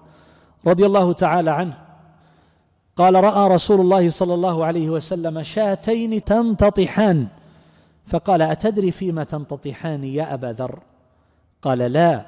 [0.66, 1.78] رضي الله تعالى عنه
[2.96, 7.26] قال رأى رسول الله صلى الله عليه وسلم شاتين تنتطحان
[8.06, 10.78] فقال أتدري فيما تنتطحان يا أبا ذر؟
[11.62, 12.26] قال لا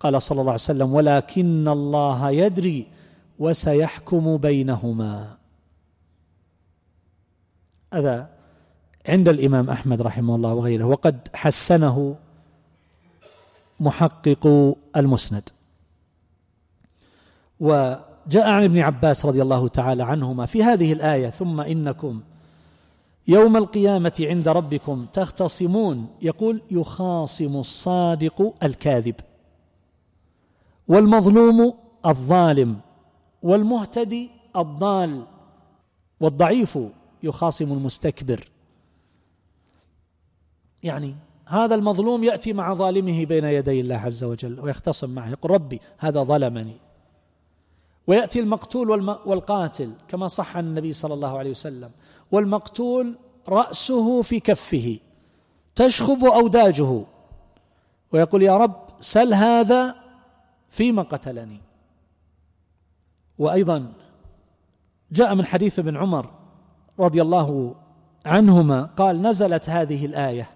[0.00, 2.86] قال صلى الله عليه وسلم ولكن الله يدري
[3.38, 5.36] وسيحكم بينهما
[7.92, 8.30] هذا
[9.08, 12.16] عند الإمام أحمد رحمه الله وغيره وقد حسنه
[13.80, 15.48] محقق المسند.
[17.60, 22.20] وجاء عن ابن عباس رضي الله تعالى عنهما في هذه الآية ثم إنكم
[23.28, 29.14] يوم القيامة عند ربكم تختصمون يقول يخاصم الصادق الكاذب
[30.88, 31.74] والمظلوم
[32.06, 32.80] الظالم
[33.42, 35.22] والمهتدي الضال
[36.20, 36.78] والضعيف
[37.22, 38.48] يخاصم المستكبر.
[40.82, 45.80] يعني هذا المظلوم يأتي مع ظالمه بين يدي الله عز وجل ويختصم معه يقول ربي
[45.98, 46.76] هذا ظلمني.
[48.06, 48.90] ويأتي المقتول
[49.26, 51.90] والقاتل كما صح عن النبي صلى الله عليه وسلم.
[52.32, 54.98] والمقتول رأسه في كفه
[55.74, 57.04] تشخب أوداجه.
[58.12, 59.94] ويقول يا رب سل هذا
[60.70, 61.60] فيما قتلني.
[63.38, 63.92] وأيضا
[65.12, 66.35] جاء من حديث ابن عمر
[67.00, 67.74] رضي الله
[68.26, 70.48] عنهما قال نزلت هذه الآية.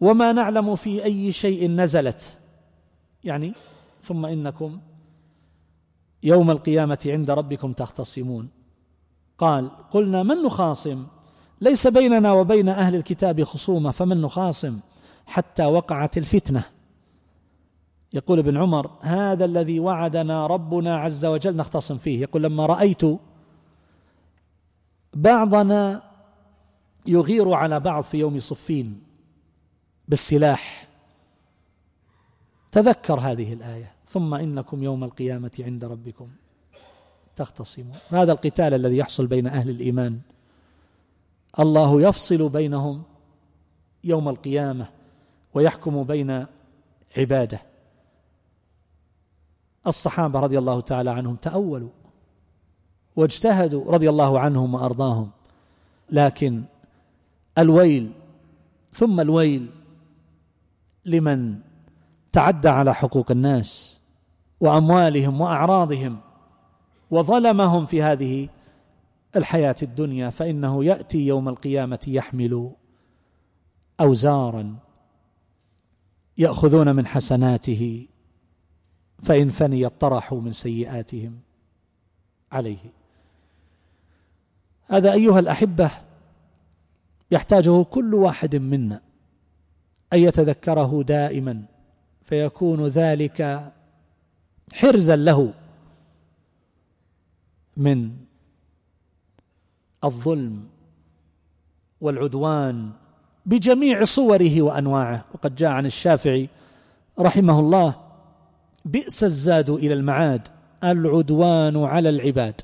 [0.00, 2.38] وما نعلم في أي شيء نزلت.
[3.24, 3.52] يعني
[4.02, 4.78] ثم إنكم
[6.22, 8.48] يوم القيامة عند ربكم تختصمون.
[9.38, 11.06] قال قلنا من نخاصم؟
[11.60, 14.78] ليس بيننا وبين أهل الكتاب خصومة فمن نخاصم؟
[15.26, 16.62] حتى وقعت الفتنة.
[18.12, 22.20] يقول ابن عمر هذا الذي وعدنا ربنا عز وجل نختصم فيه.
[22.20, 23.02] يقول لما رأيت
[25.18, 26.02] بعضنا
[27.06, 29.02] يغير على بعض في يوم صفين
[30.08, 30.88] بالسلاح.
[32.72, 33.92] تذكر هذه الآية.
[34.06, 36.28] ثم إنكم يوم القيامة عند ربكم
[37.36, 37.96] تختصمون.
[38.10, 40.20] هذا القتال الذي يحصل بين أهل الإيمان.
[41.58, 43.02] الله يفصل بينهم
[44.04, 44.88] يوم القيامة
[45.54, 46.46] ويحكم بين
[47.16, 47.60] عباده.
[49.86, 51.90] الصحابة رضي الله تعالى عنهم تأولوا.
[53.18, 55.30] واجتهدوا رضي الله عنهم وأرضاهم.
[56.10, 56.62] لكن
[57.58, 58.12] الويل
[58.92, 59.70] ثم الويل
[61.04, 61.58] لمن
[62.32, 64.00] تعدى على حقوق الناس
[64.60, 66.18] وأموالهم وأعراضهم
[67.10, 68.48] وظلمهم في هذه
[69.36, 72.70] الحياة الدنيا فإنه يأتي يوم القيامة يحمل
[74.00, 74.76] أوزارا
[76.38, 78.06] يأخذون من حسناته
[79.22, 81.38] فإن فنيت طرحوا من سيئاتهم
[82.52, 82.97] عليه.
[84.88, 85.90] هذا أيها الأحبة
[87.30, 89.00] يحتاجه كل واحد منا
[90.12, 91.62] أن يتذكره دائما
[92.24, 93.72] فيكون ذلك
[94.72, 95.54] حرزا له
[97.76, 98.10] من
[100.04, 100.66] الظلم
[102.00, 102.90] والعدوان
[103.46, 105.24] بجميع صوره وأنواعه.
[105.34, 106.48] وقد جاء عن الشافعي
[107.18, 107.94] رحمه الله
[108.84, 110.48] بئس الزاد إلى المعاد
[110.84, 112.60] العدوان على العباد.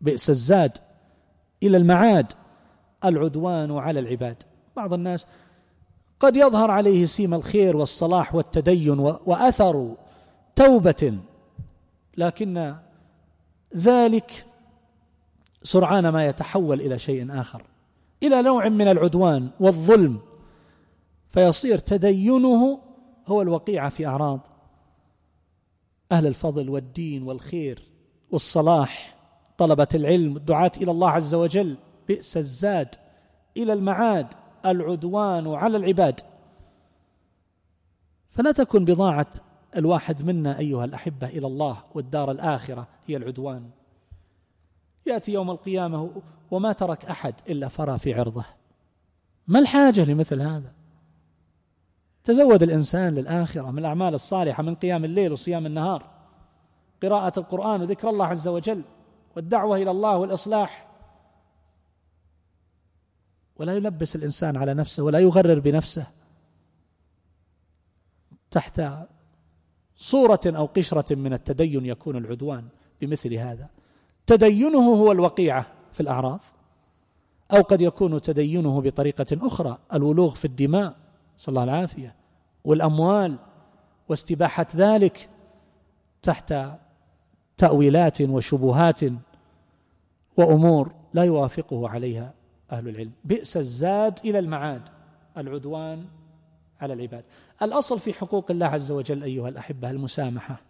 [0.00, 0.78] بئس الزاد
[1.64, 2.32] إلى المعاد.
[3.04, 4.42] العدوان على العباد.
[4.76, 5.26] بعض الناس
[6.20, 9.94] قد يظهر عليه سيم الخير والصلاح والتدين وأثر
[10.56, 11.18] توبة.
[12.16, 12.74] لكن
[13.76, 14.46] ذلك
[15.62, 17.62] سرعان ما يتحول إلى شيء آخر.
[18.22, 20.20] إلى نوع من العدوان والظلم.
[21.28, 22.80] فيصير تدينه
[23.26, 24.40] هو الوقيعه في أعراض
[26.12, 27.82] أهل الفضل والدين والخير
[28.30, 29.13] والصلاح.
[29.58, 31.76] طلبة العلم الدعاة إلى الله عز وجل.
[32.08, 32.94] بئس الزاد
[33.56, 34.26] إلى المعاد
[34.66, 36.20] العدوان على العباد.
[38.28, 39.26] فلا تكن بضاعة
[39.76, 43.70] الواحد منا أيها الأحبة إلى الله والدار الآخرة هي العدوان.
[45.06, 46.10] يأتي يوم القيامة
[46.50, 48.44] وما ترك أحد إلا فرى في عرضه.
[49.48, 50.72] ما الحاجة لمثل هذا؟
[52.24, 56.10] تزود الإنسان للآخرة من الأعمال الصالحة من قيام الليل وصيام النهار.
[57.02, 58.82] قراءة القرآن وذكر الله عز وجل.
[59.36, 60.88] والدعوة إلى الله والإصلاح.
[63.56, 66.06] ولا يلبس الإنسان على نفسه ولا يغرر بنفسه
[68.50, 68.82] تحت
[69.96, 72.68] صورة أو قشرة من التدين يكون العدوان
[73.00, 73.68] بمثل هذا.
[74.26, 76.40] تدينه هو الوقيعة في الأعراض
[77.52, 80.96] أو قد يكون تدينه بطريقة أخرى الولوغ في الدماء
[81.36, 82.14] صلى الله العافيه
[82.64, 83.38] والأموال
[84.08, 85.28] واستباحة ذلك
[86.22, 86.54] تحت
[87.56, 89.00] تأويلات وشبهات
[90.36, 92.34] وأمور لا يوافقه عليها
[92.72, 93.12] أهل العلم.
[93.24, 94.82] بئس الزاد إلى المعاد
[95.36, 96.04] العدوان
[96.80, 97.24] على العباد.
[97.62, 100.60] الأصل في حقوق الله عز وجل أيها الأحبة المسامحة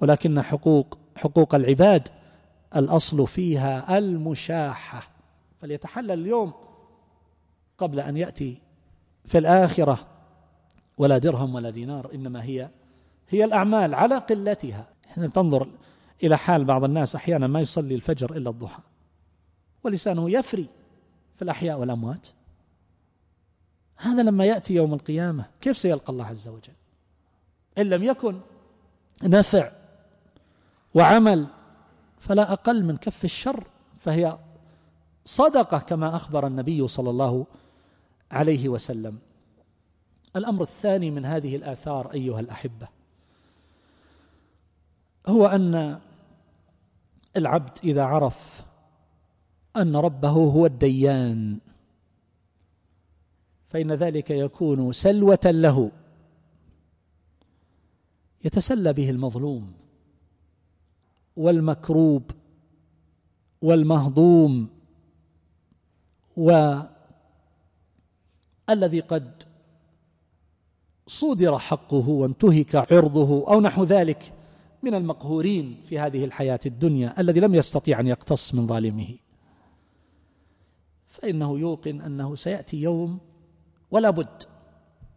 [0.00, 2.08] ولكن حقوق حقوق العباد
[2.76, 5.02] الأصل فيها المشاحة.
[5.60, 6.52] فليتحلل اليوم
[7.78, 8.58] قبل أن يأتي
[9.24, 10.06] في الآخرة
[10.98, 12.70] ولا درهم ولا دينار إنما هي
[13.28, 14.95] هي الأعمال على قلتها.
[15.16, 15.68] إحنا تنظر
[16.22, 18.82] إلى حال بعض الناس أحيانا ما يصلي الفجر إلا الضحى
[19.84, 20.68] ولسانه يفري
[21.36, 22.28] في الأحياء والأموات.
[23.96, 26.72] هذا لما يأتي يوم القيامة كيف سيلقى الله عز وجل؟
[27.78, 28.40] إن لم يكن
[29.22, 29.72] نفع
[30.94, 31.46] وعمل
[32.20, 33.64] فلا أقل من كف الشر
[33.98, 34.38] فهي
[35.24, 37.46] صدقة كما أخبر النبي صلى الله
[38.30, 39.18] عليه وسلم.
[40.36, 42.95] الأمر الثاني من هذه الآثار أيها الأحبة
[45.28, 46.00] هو أن
[47.36, 48.66] العبد إذا عرف
[49.76, 51.58] أن ربه هو الديان
[53.68, 55.90] فإن ذلك يكون سلوة له.
[58.44, 59.72] يتسلى به المظلوم
[61.36, 62.30] والمكروب
[63.62, 64.68] والمهضوم
[66.36, 67.00] والذي
[69.00, 69.42] قد
[71.06, 74.35] صودر حقه وانتهك عرضه أو نحو ذلك.
[74.86, 79.16] من المقهورين في هذه الحياة الدنيا الذي لم يستطيع أن يقتص من ظالمه.
[81.08, 83.18] فإنه يوقن أنه سيأتي يوم
[83.90, 84.42] ولا بد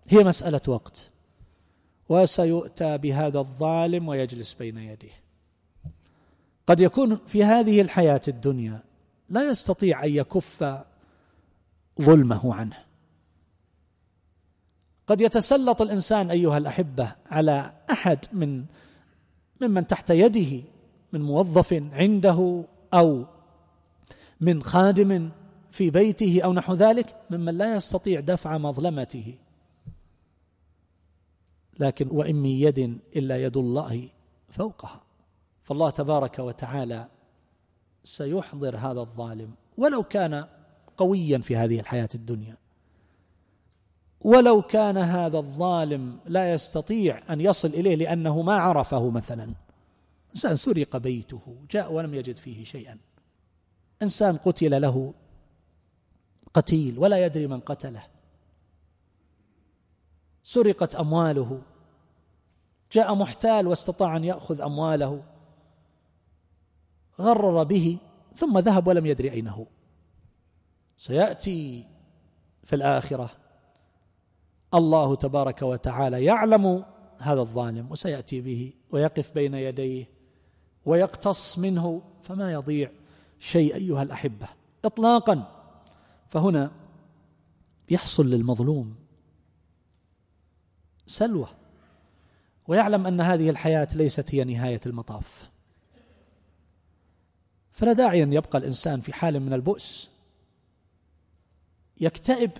[0.07, 1.11] هي مسألة وقت
[2.09, 5.19] وسيؤتى بهذا الظالم ويجلس بين يديه.
[6.67, 8.83] قد يكون في هذه الحياة الدنيا
[9.29, 10.83] لا يستطيع أن يكف
[12.01, 12.77] ظلمه عنه.
[15.07, 18.65] قد يتسلط الإنسان أيها الأحبة على أحد من
[19.61, 20.63] ممن تحت يده
[21.13, 23.25] من موظف عنده أو
[24.41, 25.29] من خادم
[25.71, 29.37] في بيته أو نحو ذلك ممن لا يستطيع دفع مظلمته.
[31.79, 34.09] لكن وإن من يد إلا يد الله
[34.49, 35.01] فوقها.
[35.63, 37.07] فالله تبارك وتعالى
[38.03, 40.47] سيحضر هذا الظالم ولو كان
[40.97, 42.57] قويا في هذه الحياة الدنيا.
[44.21, 49.53] ولو كان هذا الظالم لا يستطيع أن يصل إليه لأنه ما عرفه مثلا.
[50.29, 52.97] إنسان سرق بيته جاء ولم يجد فيه شيئا.
[54.01, 55.13] إنسان قتل له
[56.53, 58.03] قتيل ولا يدري من قتله.
[60.43, 61.61] سرقت أمواله.
[62.91, 65.23] جاء محتال واستطاع أن يأخذ أمواله.
[67.19, 67.97] غرر به
[68.35, 69.65] ثم ذهب ولم يدري اين هو
[70.97, 71.87] سيأتي
[72.63, 73.29] في الآخرة.
[74.73, 76.85] الله تبارك وتعالى يعلم
[77.19, 80.09] هذا الظالم وسيأتي به ويقف بين يديه
[80.85, 82.91] ويقتص منه فما يضيع
[83.39, 84.47] شيء أيها الأحبة.
[84.85, 85.65] اطلاقا
[86.29, 86.71] فهنا
[87.89, 88.95] يحصل للمظلوم
[91.05, 91.47] سلوى
[92.67, 95.49] ويعلم أن هذه الحياة ليست هي نهاية المطاف.
[97.71, 100.09] فلا داعي أن يبقى الإنسان في حال من البؤس.
[102.01, 102.51] يكتئب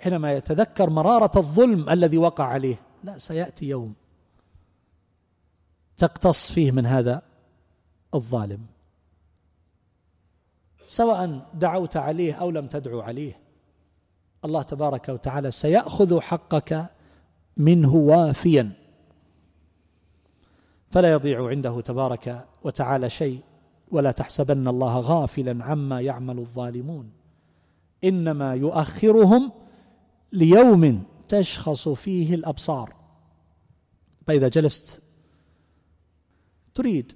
[0.00, 2.80] حينما يتذكر مرارة الظلم الذي وقع عليه.
[3.04, 3.94] لا سيأتي يوم
[5.96, 7.22] تقتص فيه من هذا
[8.14, 8.66] الظالم.
[10.86, 13.38] سواء دعوت عليه أو لم تدعو عليه
[14.44, 16.90] الله تبارك وتعالى سيأخذ حقك
[17.56, 18.72] منه وافيا.
[20.90, 23.40] فلا يضيع عنده تبارك وتعالى شيء
[23.90, 27.10] ولا تحسبن الله غافلا عما يعمل الظالمون.
[28.04, 29.52] إنما يؤخرهم
[30.32, 32.96] ليوم تشخص فيه الأبصار.
[34.26, 35.02] فإذا جلست
[36.74, 37.12] تريد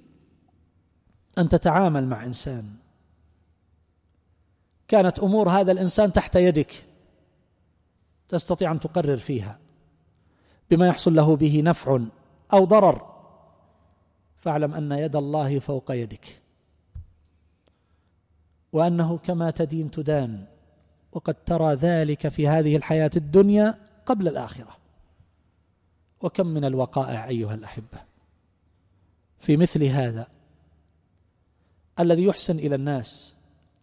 [1.37, 2.75] أن تتعامل مع إنسان.
[4.87, 6.85] كانت أمور هذا الإنسان تحت يدك
[8.29, 9.59] تستطيع أن تقرر فيها.
[10.69, 11.99] بما يحصل له به نفع
[12.53, 13.11] أو ضرر
[14.37, 16.41] فاعلم أن يد الله فوق يدك.
[18.73, 20.50] وأنه كما تدين تدان.
[21.11, 24.77] وقد ترى ذلك في هذه الحياة الدنيا قبل الآخرة.
[26.21, 28.01] وكم من الوقائع أيها الأحبة.
[29.39, 30.27] في مثل هذا
[31.99, 33.35] الذي يحسن إلى الناس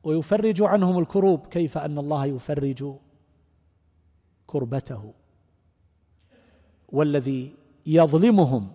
[0.05, 2.95] ويفرج عنهم الكروب كيف أن الله يفرج
[4.47, 5.13] كربته.
[6.89, 7.55] والذي
[7.87, 8.71] يظلمهم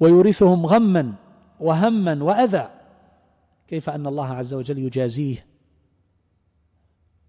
[0.00, 1.14] ويورثهم غما
[1.60, 2.68] وهما وأذى
[3.68, 5.46] كيف أن الله عز وجل يجازيه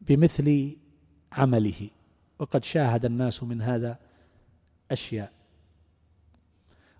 [0.08, 0.78] بمثل
[1.32, 1.90] عمله.
[2.40, 4.00] وقد شاهد الناس من هذا
[4.92, 5.32] أشياء.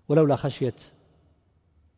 [0.08, 0.76] ولولا خشية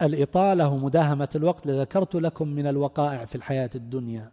[0.03, 4.33] الإطالة ومداهمة الوقت لذكرت لكم من الوقائع في الحياة الدنيا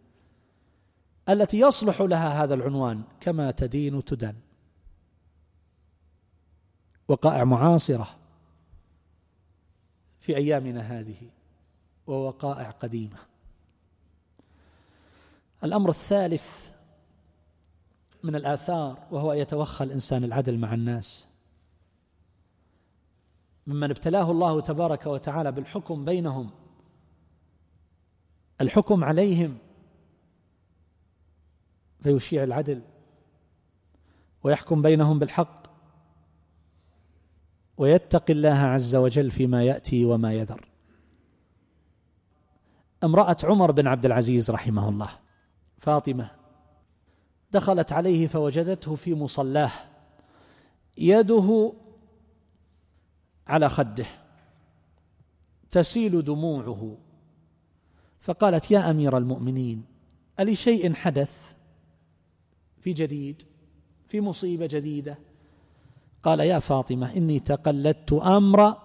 [1.30, 4.36] التي يصلح لها هذا العنوان كما تدين تدان.
[7.08, 8.08] وقائع معاصرة
[10.20, 11.30] في أيامنا هذه
[12.08, 13.18] ووقائع قديمة.
[15.66, 16.72] الأمر الثالث
[18.24, 21.28] من الآثار وهو يتوخى الإنسان العدل مع الناس.
[23.68, 26.50] ممن ابتلاه الله تبارك وتعالى بالحكم بينهم
[28.62, 29.58] الحكم عليهم
[32.04, 32.82] فيشيع العدل
[34.44, 35.68] ويحكم بينهم بالحق
[37.78, 40.68] ويتقي الله عز وجل فيما يأتي وما يذر.
[43.04, 45.25] امرأة عمر بن عبد العزيز رحمه الله.
[45.78, 46.32] فاطمة.
[47.52, 49.72] دخلت عليه فوجدته في مصلاه
[50.98, 51.74] يده
[53.48, 54.06] على خده
[55.70, 56.98] تسيل دموعه.
[58.22, 59.86] فقالت يا أمير المؤمنين
[60.40, 61.56] الي شيء حدث؟
[62.80, 63.44] في جديد
[64.08, 65.18] في مصيبة جديدة.
[66.24, 68.78] قال يا فاطمة إني تقلدت أمر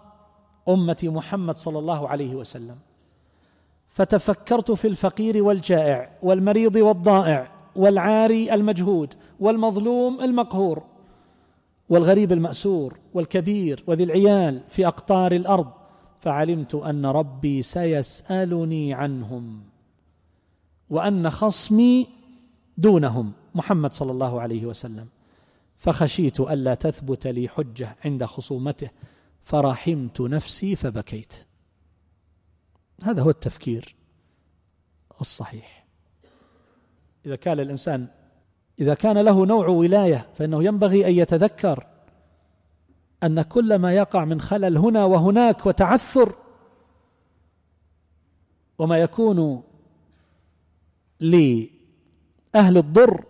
[0.69, 2.79] أمة محمد صلى الله عليه وسلم.
[3.91, 10.83] فتفكرت في الفقير والجائع والمريض والضائع والعاري المجهود والمظلوم المقهور
[11.89, 15.71] والغريب المأسور والكبير وذي العيال في أقطار الأرض
[16.21, 19.63] فعلمت أن ربي سيسألني عنهم
[20.91, 22.07] وأن خصمي
[22.79, 25.07] دونهم محمد صلى الله عليه وسلم.
[25.77, 28.91] فخشيت ألا تثبت لي حجة عند خصومته
[29.43, 31.35] فرحمت نفسي فبكيت.
[33.05, 33.95] هذا هو التفكير
[35.21, 35.87] الصحيح.
[37.27, 38.07] إذا كان الإنسان
[38.81, 41.87] إذا كان له نوع ولاية فإنه ينبغي أن يتذكر
[43.23, 46.35] أن كل ما يقع من خلل هنا وهناك وتعثر
[48.79, 49.63] وما يكون
[51.21, 51.69] لأهل
[52.55, 53.25] الضر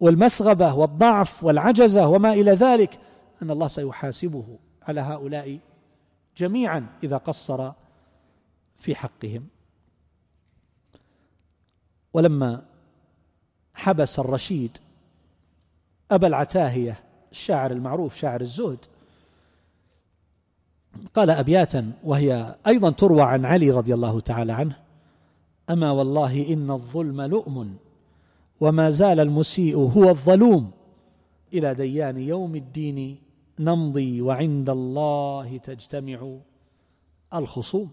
[0.00, 2.98] والمسغبة والضعف والعجزة وما إلى ذلك
[3.42, 5.58] أن الله سيحاسبه على هؤلاء
[6.36, 7.72] جميعا إذا قصر
[8.82, 9.46] في حقهم.
[12.12, 12.62] ولما
[13.74, 14.78] حبس الرشيد
[16.10, 16.96] أبا العتاهية
[17.32, 18.78] الشاعر المعروف شاعر الزهد
[21.14, 24.76] قال أبياتا وهي أيضا تروى عن علي رضي الله تعالى عنه
[25.70, 27.76] أما والله إن الظلم لؤم
[28.60, 30.70] وما زال المسيء هو الظلوم
[31.52, 33.18] إلى ديان يوم الدين
[33.58, 36.36] نمضي وعند الله تجتمع
[37.34, 37.90] الخصوم.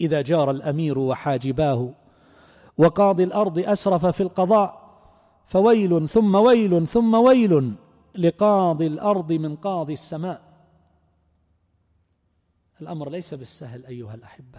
[0.00, 1.94] إذا جار الأمير وحاجباه.
[2.78, 4.88] وقاضي الأرض أسرف في القضاء
[5.46, 7.74] فويل ثم ويل ثم ويل
[8.14, 10.42] لقاضي الأرض من قاضي السماء.
[12.80, 14.58] الأمر ليس بالسهل أيها الأحبة.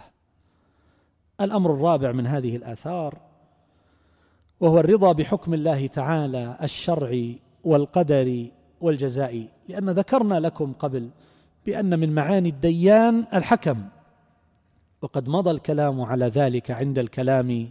[1.40, 3.18] الأمر الرابع من هذه الآثار
[4.60, 11.10] وهو الرضا بحكم الله تعالى الشرعي والقدري والجزائي لأن ذكرنا لكم قبل
[11.66, 13.88] بأن من معاني الديان الحكم.
[15.02, 17.70] وقد مضى الكلام على ذلك عند الكلام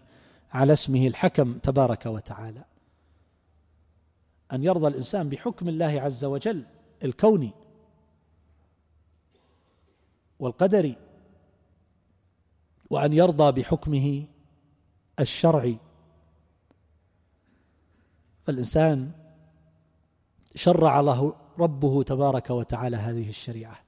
[0.51, 2.65] على اسمه الحكم تبارك وتعالى.
[4.53, 6.65] أن يرضى الإنسان بحكم الله عز وجل
[7.03, 7.51] الكوني
[10.39, 10.95] والقدري
[12.89, 14.25] وأن يرضى بحكمه
[15.19, 15.77] الشرعي
[18.45, 19.11] فالإنسان
[20.55, 23.79] شرع له ربه تبارك وتعالى هذه الشريعة.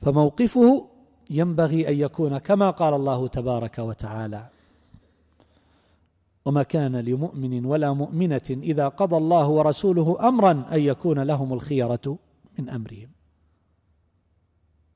[0.00, 0.89] فموقفه
[1.30, 4.48] ينبغي أن يكون كما قال الله تبارك وتعالى.
[6.44, 12.18] وما كان لمؤمن ولا مؤمنة إذا قضى الله ورسوله أمرا أن يكون لهم الخيرة
[12.58, 13.08] من أمرهم.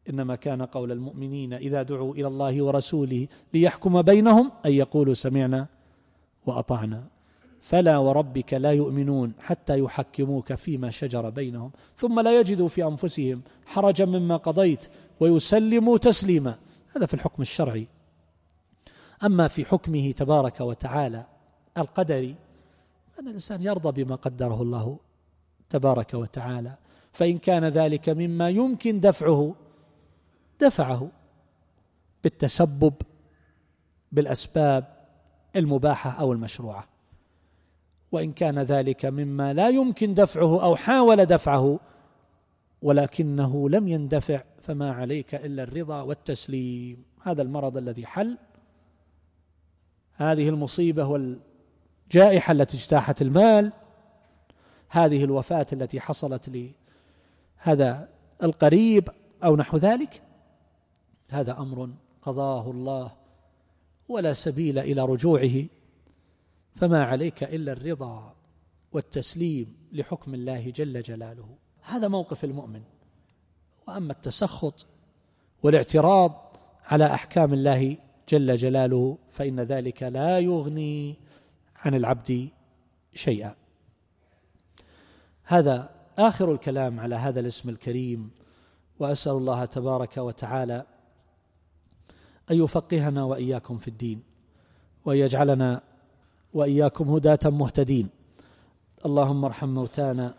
[0.09, 5.67] إنما كان قول المؤمنين إذا دعوا إلى الله ورسوله ليحكم بينهم أن يقولوا سمعنا
[6.47, 7.14] وأطعنا.
[7.65, 14.05] فلا وربك لا يؤمنون حتى يحكموك فيما شجر بينهم ثم لا يجدوا في أنفسهم حرجا
[14.05, 14.89] مما قضيت
[15.21, 16.59] ويسلموا تسليما.
[16.97, 17.87] هذا في الحكم الشرعي.
[19.25, 21.27] أما في حكمه تبارك وتعالى
[21.79, 22.35] القدري
[23.21, 24.99] أن الإنسان يرضى بما قدره الله
[25.71, 26.75] تبارك وتعالى
[27.13, 29.55] فإن كان ذلك مما يمكن دفعه
[30.61, 31.11] دفعه
[32.25, 32.95] بالتسبب
[34.13, 34.85] بالأسباب
[35.57, 36.94] المباحة أو المشروعة.
[38.15, 41.81] وإن كان ذلك مما لا يمكن دفعه أو حاول دفعه
[42.83, 47.05] ولكنه لم يندفع فما عليك إلا الرضا والتسليم.
[47.23, 48.39] هذا المرض الذي حل.
[50.15, 53.73] هذه المصيبة والجائحة التي اجتاحت المال
[54.89, 56.73] هذه الوفاة التي حصلت
[57.67, 58.09] لهذا
[58.43, 59.09] القريب
[59.45, 60.23] أو نحو ذلك
[61.29, 61.91] هذا أمر
[62.23, 63.13] قضاه الله
[64.09, 65.65] ولا سبيل إلى رجوعه.
[66.75, 68.35] فما عليك إلا الرضا
[68.93, 71.49] والتسليم لحكم الله جل جلاله.
[71.83, 72.83] هذا موقف المؤمن.
[73.89, 74.87] وأما التسخط
[75.63, 77.97] والاعتراض على أحكام الله
[78.29, 81.17] جل جلاله فإن ذلك لا يغني
[81.77, 82.49] عن العبد
[83.15, 83.55] شيئا.
[85.45, 88.31] هذا آخر الكلام على هذا الاسم الكريم.
[88.99, 90.87] وأسأل الله تبارك وتعالى
[92.51, 94.23] أن يفقهنا وإياكم في الدين
[95.05, 95.83] وأن يجعلنا
[96.55, 98.09] وإياكم هداة مهتدين.
[99.07, 100.35] اللهم ارحم موتانا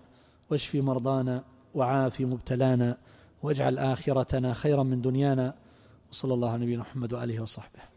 [0.49, 1.43] واشف مرضانا
[1.75, 2.97] وعاف مبتلانا
[3.43, 5.53] واجعل آخرتنا خيرا من دنيانا.
[6.11, 7.94] وصلى الله على نبينا محمد وآله وصحبه.